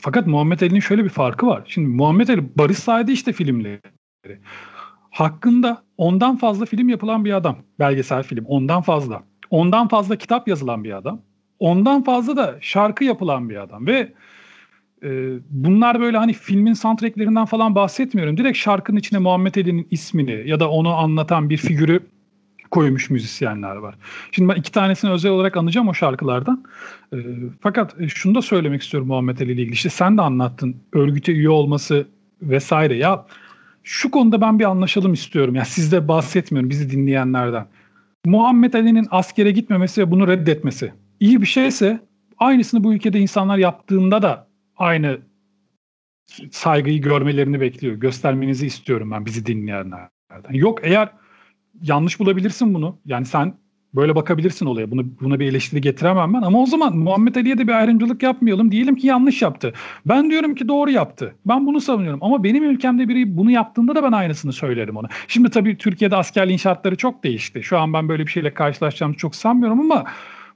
[0.00, 1.62] Fakat Muhammed Ali'nin şöyle bir farkı var.
[1.66, 3.80] Şimdi Muhammed Ali barış saydı işte filmleri.
[5.10, 7.56] Hakkında ondan fazla film yapılan bir adam.
[7.78, 9.22] Belgesel film ondan fazla.
[9.50, 11.20] Ondan fazla kitap yazılan bir adam.
[11.58, 13.86] Ondan fazla da şarkı yapılan bir adam.
[13.86, 14.12] Ve
[15.02, 15.08] e,
[15.50, 18.36] bunlar böyle hani filmin soundtracklerinden falan bahsetmiyorum.
[18.36, 22.00] Direkt şarkının içine Muhammed Ali'nin ismini ya da onu anlatan bir figürü
[22.70, 23.94] koymuş müzisyenler var.
[24.32, 26.64] Şimdi ben iki tanesini özel olarak anacağım o şarkılardan.
[27.12, 27.16] E,
[27.60, 29.74] fakat şunu da söylemek istiyorum Muhammed Ali ile ilgili.
[29.74, 32.06] İşte sen de anlattın örgüte üye olması
[32.42, 32.96] vesaire.
[32.96, 33.26] Ya
[33.82, 35.54] şu konuda ben bir anlaşalım istiyorum.
[35.54, 37.66] Ya siz de bahsetmiyorum bizi dinleyenlerden.
[38.24, 42.00] Muhammed Ali'nin askere gitmemesi ve bunu reddetmesi iyi bir şeyse
[42.38, 45.18] aynısını bu ülkede insanlar yaptığında da aynı
[46.50, 47.94] saygıyı görmelerini bekliyor.
[47.94, 50.10] Göstermenizi istiyorum ben bizi dinleyenlerden.
[50.50, 51.08] Yok eğer
[51.82, 52.98] yanlış bulabilirsin bunu.
[53.06, 53.54] Yani sen
[53.94, 54.90] böyle bakabilirsin olaya.
[54.90, 56.42] Bunu, buna bir eleştiri getiremem ben.
[56.42, 58.72] Ama o zaman Muhammed Ali'ye de bir ayrımcılık yapmayalım.
[58.72, 59.72] Diyelim ki yanlış yaptı.
[60.06, 61.34] Ben diyorum ki doğru yaptı.
[61.46, 62.20] Ben bunu savunuyorum.
[62.22, 65.08] Ama benim ülkemde biri bunu yaptığında da ben aynısını söylerim ona.
[65.28, 67.62] Şimdi tabii Türkiye'de askerliğin şartları çok değişti.
[67.62, 70.04] Şu an ben böyle bir şeyle karşılaşacağımı çok sanmıyorum ama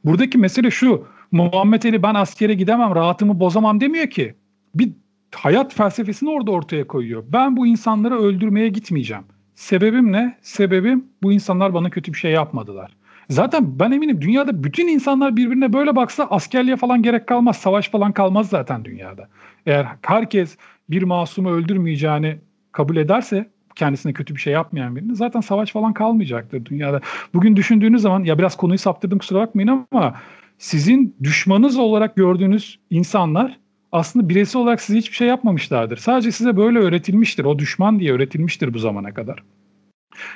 [0.04, 1.04] buradaki mesele şu.
[1.32, 4.34] Muhammed Ali ben askere gidemem, rahatımı bozamam demiyor ki.
[4.74, 4.92] Bir
[5.34, 7.24] hayat felsefesini orada ortaya koyuyor.
[7.32, 9.24] Ben bu insanları öldürmeye gitmeyeceğim.
[9.60, 10.36] Sebebim ne?
[10.42, 12.96] Sebebim bu insanlar bana kötü bir şey yapmadılar.
[13.30, 17.56] Zaten ben eminim dünyada bütün insanlar birbirine böyle baksa askerliğe falan gerek kalmaz.
[17.56, 19.28] Savaş falan kalmaz zaten dünyada.
[19.66, 20.56] Eğer herkes
[20.90, 22.38] bir masumu öldürmeyeceğini
[22.72, 27.00] kabul ederse kendisine kötü bir şey yapmayan birini zaten savaş falan kalmayacaktır dünyada.
[27.34, 30.14] Bugün düşündüğünüz zaman ya biraz konuyu saptırdım kusura bakmayın ama
[30.58, 33.59] sizin düşmanınız olarak gördüğünüz insanlar
[33.92, 35.96] aslında bireysel olarak size hiçbir şey yapmamışlardır.
[35.96, 37.44] Sadece size böyle öğretilmiştir.
[37.44, 39.42] O düşman diye öğretilmiştir bu zamana kadar.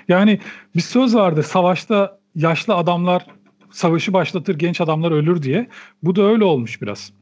[0.09, 0.41] Yani
[0.77, 3.27] bir söz vardı savaşta yaşlı adamlar
[3.71, 5.69] savaşı başlatır genç adamlar ölür diye.
[6.03, 7.13] Bu da öyle olmuş biraz.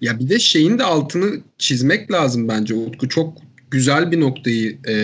[0.00, 3.08] Ya bir de şeyin de altını çizmek lazım bence Utku.
[3.08, 3.38] Çok
[3.70, 4.94] güzel bir noktayı e,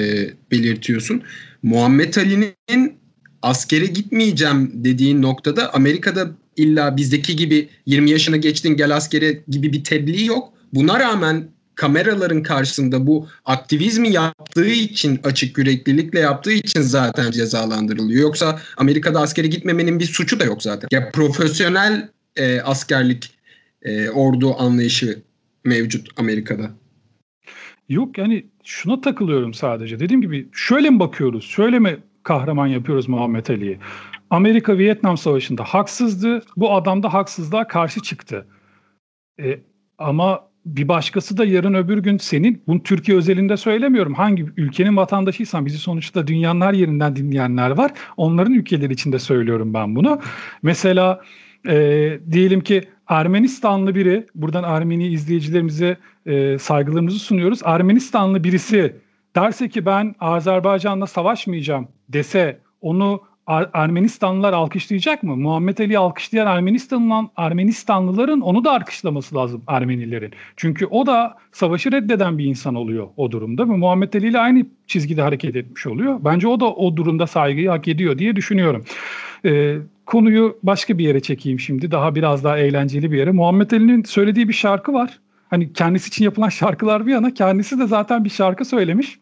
[0.51, 1.23] belirtiyorsun.
[1.63, 2.95] Muhammed Ali'nin
[3.43, 6.31] askere gitmeyeceğim dediğin noktada Amerika'da
[6.61, 10.53] illa bizdeki gibi 20 yaşına geçtin gel askere gibi bir tebliğ yok.
[10.73, 18.23] Buna rağmen kameraların karşısında bu aktivizmi yaptığı için açık yüreklilikle yaptığı için zaten cezalandırılıyor.
[18.23, 20.89] Yoksa Amerika'da askere gitmemenin bir suçu da yok zaten.
[20.93, 23.31] Ya profesyonel e, askerlik
[23.83, 25.23] e, ordu anlayışı
[25.65, 26.71] mevcut Amerika'da.
[27.89, 30.01] Yok yani şuna takılıyorum sadece.
[30.01, 31.45] Dediğim gibi şöyle mi bakıyoruz?
[31.45, 33.79] Şöyle mi kahraman yapıyoruz Muhammed Ali'yi?
[34.31, 36.43] Amerika Vietnam Savaşı'nda haksızdı.
[36.57, 38.47] Bu adam da haksızlığa karşı çıktı.
[39.41, 39.61] E,
[39.99, 44.15] ama bir başkası da yarın öbür gün senin, bunu Türkiye özelinde söylemiyorum.
[44.15, 47.91] Hangi ülkenin vatandaşıysan bizi sonuçta dünyanın her yerinden dinleyenler var.
[48.17, 50.21] Onların ülkeleri içinde söylüyorum ben bunu.
[50.63, 51.21] Mesela
[51.69, 51.75] e,
[52.31, 57.61] diyelim ki Ermenistanlı biri, buradan Ermeni izleyicilerimize e, saygılarımızı sunuyoruz.
[57.65, 58.97] Ermenistanlı birisi
[59.37, 65.37] derse ki ben Azerbaycan'la savaşmayacağım dese onu Ar- Ermenistanlılar alkışlayacak mı?
[65.37, 70.33] Muhammed Ali alkışlayan Ermenistanlılar, Ermenistanlıların onu da alkışlaması lazım Ermenilerin.
[70.57, 74.67] Çünkü o da savaşı reddeden bir insan oluyor o durumda ve Muhammed Ali ile aynı
[74.87, 76.21] çizgide hareket etmiş oluyor.
[76.25, 78.85] Bence o da o durumda saygıyı hak ediyor diye düşünüyorum.
[79.45, 79.77] Ee,
[80.07, 81.91] konuyu başka bir yere çekeyim şimdi.
[81.91, 83.31] Daha biraz daha eğlenceli bir yere.
[83.31, 85.19] Muhammed Ali'nin söylediği bir şarkı var.
[85.51, 89.20] Hani kendisi için yapılan şarkılar bir yana kendisi de zaten bir şarkı söylemiş.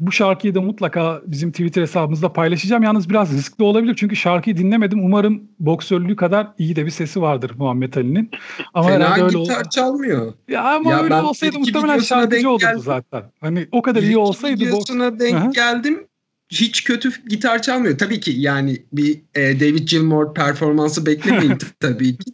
[0.00, 2.82] Bu şarkıyı da mutlaka bizim Twitter hesabımızda paylaşacağım.
[2.82, 5.04] Yalnız biraz riskli olabilir çünkü şarkıyı dinlemedim.
[5.04, 8.30] Umarım boksörlüğü kadar iyi de bir sesi vardır Muhammed Ali'nin.
[8.74, 10.32] Ama Fena öyle gitar çalmıyor.
[10.48, 12.80] Ya ama ya öyle olsaydı muhtemelen şarkıcı olurdu geldim.
[12.80, 13.22] zaten.
[13.40, 14.64] Hani o kadar iyi olsaydı.
[14.64, 15.20] Videosuna boks...
[15.20, 15.50] denk Hı-hı.
[15.50, 16.06] geldim
[16.52, 17.98] hiç kötü gitar çalmıyor.
[17.98, 22.32] Tabii ki yani bir e, David Gilmour performansı beklemeyin tabii ki.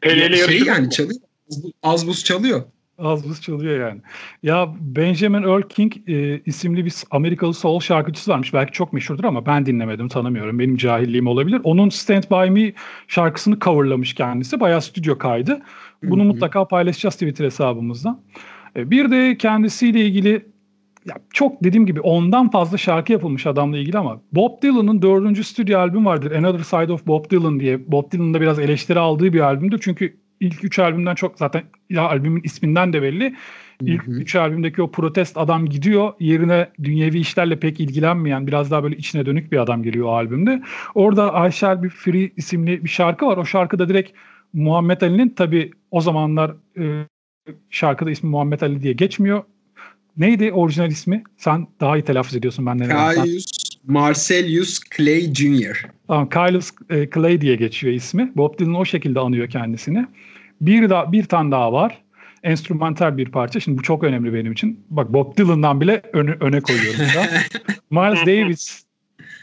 [0.00, 1.20] Pele'yle şey yani çalıyor.
[1.82, 2.62] Az buz çalıyor.
[2.98, 4.00] Az buz çalıyor yani.
[4.42, 8.54] Ya Benjamin Earl King e, isimli bir Amerikalı soul şarkıcısı varmış.
[8.54, 10.58] Belki çok meşhurdur ama ben dinlemedim, tanımıyorum.
[10.58, 11.60] Benim cahilliğim olabilir.
[11.64, 12.72] Onun Stand By Me
[13.08, 14.60] şarkısını coverlamış kendisi.
[14.60, 15.62] Bayağı stüdyo kaydı.
[16.02, 16.28] Bunu Hı-hı.
[16.28, 18.20] mutlaka paylaşacağız Twitter hesabımızdan.
[18.76, 20.46] E, bir de kendisiyle ilgili
[21.06, 25.78] ya çok dediğim gibi ondan fazla şarkı yapılmış adamla ilgili ama Bob Dylan'ın dördüncü stüdyo
[25.78, 26.32] albüm vardır.
[26.32, 27.92] Another Side of Bob Dylan diye.
[27.92, 29.80] Bob Dylan'ın da biraz eleştiri aldığı bir albümdür.
[29.82, 33.34] Çünkü ilk üç albümden çok zaten ya albümün isminden de belli.
[33.80, 34.14] İlk hı hı.
[34.14, 36.12] üç albümdeki o protest adam gidiyor.
[36.20, 40.62] Yerine dünyevi işlerle pek ilgilenmeyen biraz daha böyle içine dönük bir adam geliyor o albümde.
[40.94, 43.36] Orada Ayşer bir Free isimli bir şarkı var.
[43.36, 44.12] O şarkıda direkt
[44.52, 47.06] Muhammed Ali'nin tabi o zamanlar e,
[47.70, 49.42] şarkıda ismi Muhammed Ali diye geçmiyor.
[50.16, 51.24] Neydi orijinal ismi?
[51.36, 52.88] Sen daha iyi telaffuz ediyorsun benden.
[52.88, 55.86] Caius Marcellus Clay Jr.
[56.08, 58.32] Tamam, Caius e, Clay diye geçiyor ismi.
[58.36, 60.06] Bob Dylan o şekilde anıyor kendisini.
[60.60, 62.02] Bir daha bir tane daha var.
[62.42, 63.60] Enstrümantal bir parça.
[63.60, 64.84] Şimdi bu çok önemli benim için.
[64.90, 67.26] Bak Bob Dylan'dan bile öne, öne koyuyorum da.
[67.90, 68.84] Miles Davis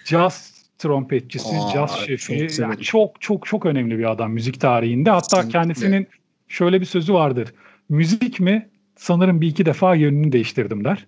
[0.05, 2.47] jazz trompetçisi, Aa, jazz şefi.
[2.47, 5.09] Çok, yani çok çok çok önemli bir adam müzik tarihinde.
[5.09, 5.51] Hatta Kesinlikle.
[5.51, 6.07] kendisinin
[6.47, 7.53] şöyle bir sözü vardır.
[7.89, 11.05] Müzik mi sanırım bir iki defa yönünü değiştirdim der.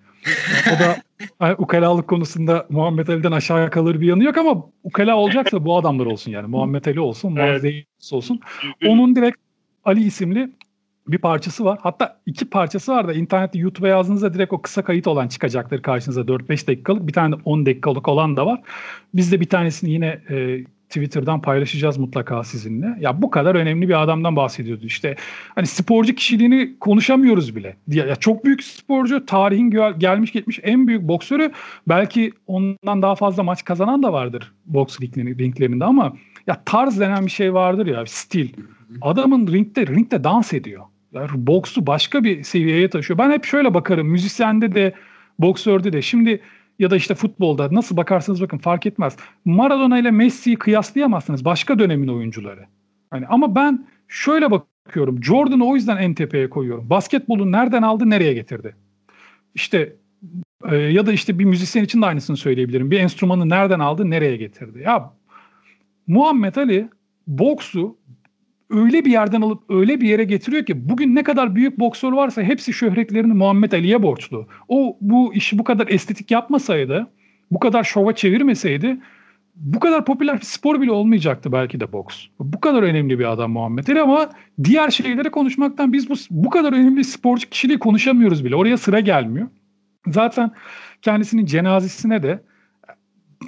[0.75, 0.97] O da
[1.41, 6.05] yani, ukalalık konusunda Muhammed Ali'den aşağıya kalır bir yanı yok ama ukala olacaksa bu adamlar
[6.05, 6.47] olsun yani.
[6.47, 7.85] Muhammed Ali olsun, Muaz evet.
[8.11, 8.39] olsun.
[8.85, 9.37] Onun direkt
[9.85, 10.49] Ali isimli
[11.07, 11.79] bir parçası var.
[11.81, 16.21] Hatta iki parçası var da internette YouTube'a yazdığınızda direkt o kısa kayıt olan çıkacaktır karşınıza
[16.21, 17.07] 4-5 dakikalık.
[17.07, 18.61] Bir tane de 10 dakikalık olan da var.
[19.13, 20.59] Biz de bir tanesini yine e,
[20.93, 22.97] Twitter'dan paylaşacağız mutlaka sizinle.
[22.99, 24.85] Ya bu kadar önemli bir adamdan bahsediyordu.
[24.85, 25.15] İşte
[25.55, 27.75] hani sporcu kişiliğini konuşamıyoruz bile.
[27.87, 31.51] Ya çok büyük sporcu, tarihin gelmiş geçmiş en büyük boksörü.
[31.87, 36.13] Belki ondan daha fazla maç kazanan da vardır boks ringlerinde ama
[36.47, 38.49] ya tarz denen bir şey vardır ya, stil.
[39.01, 40.83] Adamın ringde ringde dans ediyor.
[41.13, 43.17] Yani boksu başka bir seviyeye taşıyor.
[43.17, 44.07] Ben hep şöyle bakarım.
[44.07, 44.93] Müzisyende de,
[45.39, 46.01] boksörde de.
[46.01, 46.41] Şimdi
[46.79, 49.15] ya da işte futbolda nasıl bakarsanız bakın fark etmez.
[49.45, 51.45] Maradona ile Messi'yi kıyaslayamazsınız.
[51.45, 52.65] Başka dönemin oyuncuları.
[53.09, 55.23] Hani ama ben şöyle bakıyorum.
[55.23, 56.89] Jordan'ı o yüzden en tepeye koyuyorum.
[56.89, 58.75] Basketbolu nereden aldı, nereye getirdi?
[59.55, 59.95] İşte
[60.71, 62.91] e, ya da işte bir müzisyen için de aynısını söyleyebilirim.
[62.91, 64.79] Bir enstrümanı nereden aldı, nereye getirdi?
[64.79, 65.13] Ya
[66.07, 66.89] Muhammed Ali
[67.27, 67.97] boksu
[68.73, 72.41] öyle bir yerden alıp öyle bir yere getiriyor ki bugün ne kadar büyük boksör varsa
[72.41, 74.47] hepsi şöhretlerini Muhammed Ali'ye borçlu.
[74.67, 77.07] O bu işi bu kadar estetik yapmasaydı,
[77.51, 78.97] bu kadar şova çevirmeseydi
[79.55, 82.25] bu kadar popüler bir spor bile olmayacaktı belki de boks.
[82.39, 84.29] Bu kadar önemli bir adam Muhammed Ali ama
[84.63, 88.55] diğer şeyleri konuşmaktan biz bu bu kadar önemli sporcu kişiliği konuşamıyoruz bile.
[88.55, 89.47] Oraya sıra gelmiyor.
[90.07, 90.51] Zaten
[91.01, 92.43] kendisinin cenazesine de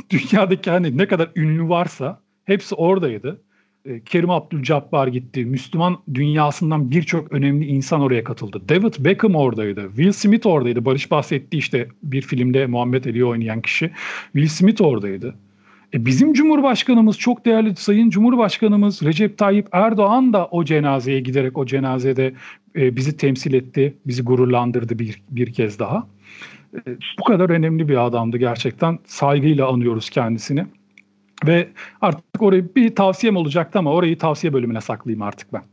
[0.09, 3.41] dünyadaki hani ne kadar ünlü varsa hepsi oradaydı.
[3.85, 5.45] E, Kerim Abdülcabbar gitti.
[5.45, 8.61] Müslüman dünyasından birçok önemli insan oraya katıldı.
[8.69, 9.87] David Beckham oradaydı.
[9.87, 10.85] Will Smith oradaydı.
[10.85, 13.91] Barış bahsetti işte bir filmde Muhammed Ali'yi oynayan kişi.
[14.33, 15.35] Will Smith oradaydı.
[15.93, 21.65] E bizim Cumhurbaşkanımız çok değerli Sayın Cumhurbaşkanımız Recep Tayyip Erdoğan da o cenazeye giderek o
[21.65, 22.33] cenazede
[22.75, 23.93] e, bizi temsil etti.
[24.07, 26.07] Bizi gururlandırdı bir, bir kez daha.
[26.73, 26.79] E,
[27.19, 28.99] bu kadar önemli bir adamdı gerçekten.
[29.05, 30.65] Saygıyla anıyoruz kendisini.
[31.47, 31.69] Ve
[32.01, 35.63] artık orayı bir tavsiyem olacaktı ama orayı tavsiye bölümüne saklayayım artık ben.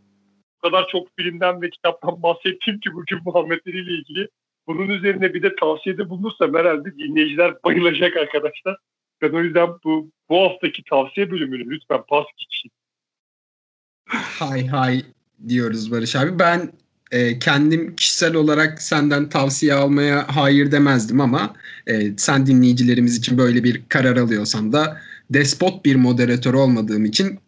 [0.59, 4.29] O kadar çok filmden ve kitaptan bahsettim ki bugün Muhammedleri ile ilgili.
[4.67, 8.77] Bunun üzerine bir de tavsiyede bulunursam herhalde dinleyiciler bayılacak arkadaşlar.
[9.23, 12.71] Ben o yüzden bu, bu haftaki tavsiye bölümünü lütfen pas geçin.
[14.39, 15.03] Hay hay
[15.49, 16.39] diyoruz Barış abi.
[16.39, 16.73] Ben
[17.11, 21.55] e, kendim kişisel olarak senden tavsiye almaya hayır demezdim ama
[21.87, 25.01] e, sen dinleyicilerimiz için böyle bir karar alıyorsan da
[25.35, 27.39] despot bir moderatör olmadığım için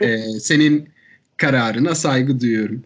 [0.00, 0.88] e, senin
[1.36, 2.82] kararına saygı duyuyorum.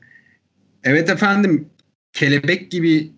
[0.84, 1.68] Evet efendim
[2.12, 3.10] kelebek gibi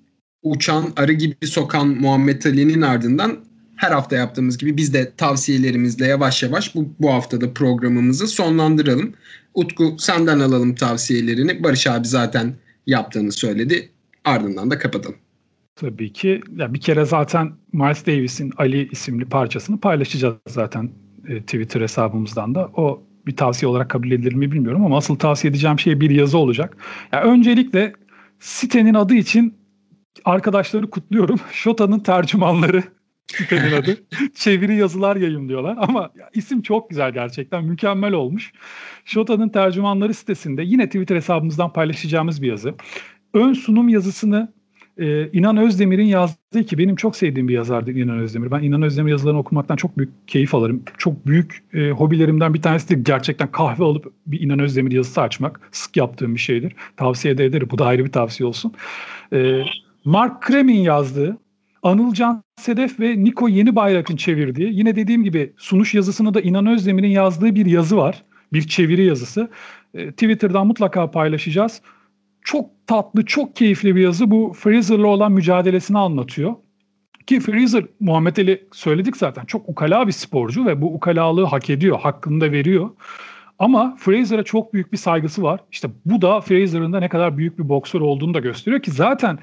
[0.42, 3.38] uçan arı gibi sokan Muhammed Ali'nin ardından
[3.76, 9.14] her hafta yaptığımız gibi biz de tavsiyelerimizle yavaş yavaş bu, bu haftada programımızı sonlandıralım.
[9.54, 11.62] Utku senden alalım tavsiyelerini.
[11.62, 12.54] Barış abi zaten
[12.86, 13.88] yaptığını söyledi.
[14.24, 15.16] Ardından da kapatalım.
[15.76, 16.40] Tabii ki.
[16.56, 20.90] Ya bir kere zaten Miles Davis'in Ali isimli parçasını paylaşacağız zaten
[21.28, 22.70] e, Twitter hesabımızdan da.
[22.76, 26.38] O bir tavsiye olarak kabul edilir mi bilmiyorum ama asıl tavsiye edeceğim şey bir yazı
[26.38, 26.76] olacak.
[27.12, 27.92] Ya öncelikle
[28.38, 29.54] sitenin adı için
[30.24, 31.40] arkadaşları kutluyorum.
[31.52, 32.82] Shota'nın tercümanları
[33.26, 33.96] sitenin adı.
[34.34, 38.52] Çeviri yazılar yayınlıyorlar ama isim çok güzel gerçekten mükemmel olmuş.
[39.04, 42.74] Shota'nın tercümanları sitesinde yine Twitter hesabımızdan paylaşacağımız bir yazı.
[43.34, 44.52] Ön sunum yazısını
[44.98, 48.50] e, İnan Özdemir'in yazdığı ki benim çok sevdiğim bir yazardı İnan Özdemir.
[48.50, 50.82] Ben İnan Özdemir yazılarını okumaktan çok büyük keyif alırım.
[50.98, 55.60] Çok büyük e, hobilerimden bir tanesi de gerçekten kahve alıp bir İnan Özdemir yazısı açmak.
[55.72, 56.72] Sık yaptığım bir şeydir.
[56.96, 57.68] Tavsiye de ederim.
[57.70, 58.72] Bu da ayrı bir tavsiye olsun.
[59.32, 59.62] E,
[60.04, 61.38] Mark Kremin yazdığı
[61.82, 67.08] Anılcan Sedef ve Niko Yeni Bayrak'ın çevirdiği yine dediğim gibi sunuş yazısını da İnan Özdemir'in
[67.08, 68.22] yazdığı bir yazı var.
[68.52, 69.50] Bir çeviri yazısı.
[69.94, 71.82] E, Twitter'dan mutlaka paylaşacağız.
[72.44, 74.30] Çok tatlı, çok keyifli bir yazı.
[74.30, 76.54] Bu Fraser'la olan mücadelesini anlatıyor.
[77.26, 82.00] Ki Fraser, Muhammed Ali söyledik zaten çok ukala bir sporcu ve bu ukalalığı hak ediyor,
[82.00, 82.90] hakkını da veriyor.
[83.58, 85.60] Ama Fraser'a çok büyük bir saygısı var.
[85.72, 89.38] İşte bu da Fraser'ın da ne kadar büyük bir boksör olduğunu da gösteriyor ki zaten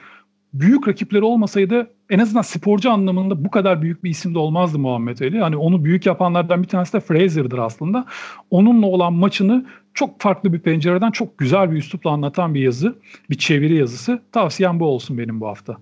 [0.53, 5.19] büyük rakipleri olmasaydı en azından sporcu anlamında bu kadar büyük bir isim de olmazdı Muhammed
[5.19, 5.39] Ali.
[5.39, 8.05] Hani onu büyük yapanlardan bir tanesi de Fraser'dır aslında.
[8.51, 12.95] Onunla olan maçını çok farklı bir pencereden çok güzel bir üslupla anlatan bir yazı,
[13.29, 14.21] bir çeviri yazısı.
[14.31, 15.77] Tavsiyem bu olsun benim bu hafta.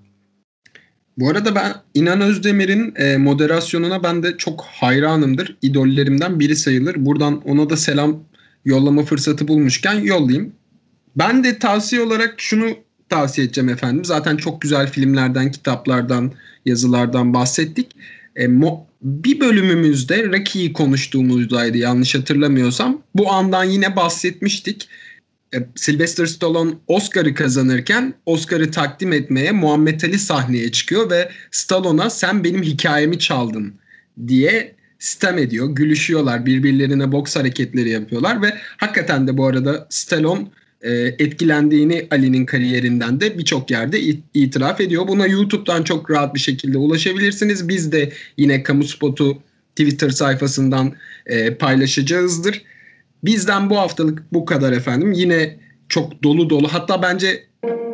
[1.18, 5.58] Bu arada ben İnan Özdemir'in e, moderasyonuna ben de çok hayranımdır.
[5.62, 7.06] İdollerimden biri sayılır.
[7.06, 8.20] Buradan ona da selam
[8.66, 10.54] yollama fırsatı bulmuşken yollayayım.
[11.16, 12.66] Ben de tavsiye olarak şunu
[13.10, 14.06] tavsiye edeceğim efendim.
[14.06, 16.32] Zaten çok güzel filmlerden, kitaplardan,
[16.66, 17.92] yazılardan bahsettik.
[18.36, 23.02] E, mo- bir bölümümüzde Rocky'yi konuştuğumuzdaydı yanlış hatırlamıyorsam.
[23.16, 24.90] Bu andan yine bahsetmiştik.
[25.56, 32.44] E, Sylvester Stallone Oscar'ı kazanırken Oscar'ı takdim etmeye Muhammed Ali sahneye çıkıyor ve Stallone'a sen
[32.44, 33.74] benim hikayemi çaldın
[34.28, 35.70] diye sistem ediyor.
[35.70, 40.48] Gülüşüyorlar, birbirlerine boks hareketleri yapıyorlar ve hakikaten de bu arada Stallone
[40.86, 44.00] e, etkilendiğini Ali'nin kariyerinden de birçok yerde
[44.34, 45.08] itiraf ediyor.
[45.08, 47.70] Buna YouTube'dan çok rahat bir şekilde ulaşabilirsiniz.
[47.70, 49.38] Biz de yine Kamu Spot'u
[49.70, 50.94] Twitter sayfasından
[51.26, 52.62] e, paylaşacağızdır.
[53.24, 55.12] Bizden bu haftalık bu kadar efendim.
[55.12, 55.58] Yine
[55.90, 57.44] çok dolu dolu hatta bence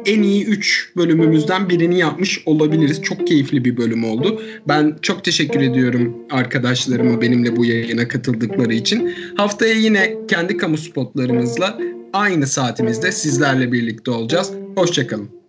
[0.06, 3.02] en iyi 3 bölümümüzden birini yapmış olabiliriz.
[3.02, 4.42] Çok keyifli bir bölüm oldu.
[4.68, 9.14] Ben çok teşekkür ediyorum arkadaşlarıma benimle bu yayına katıldıkları için.
[9.38, 11.80] Haftaya yine kendi kamu spotlarımızla
[12.14, 14.52] aynı saatimizde sizlerle birlikte olacağız.
[14.76, 15.41] Hoşçakalın.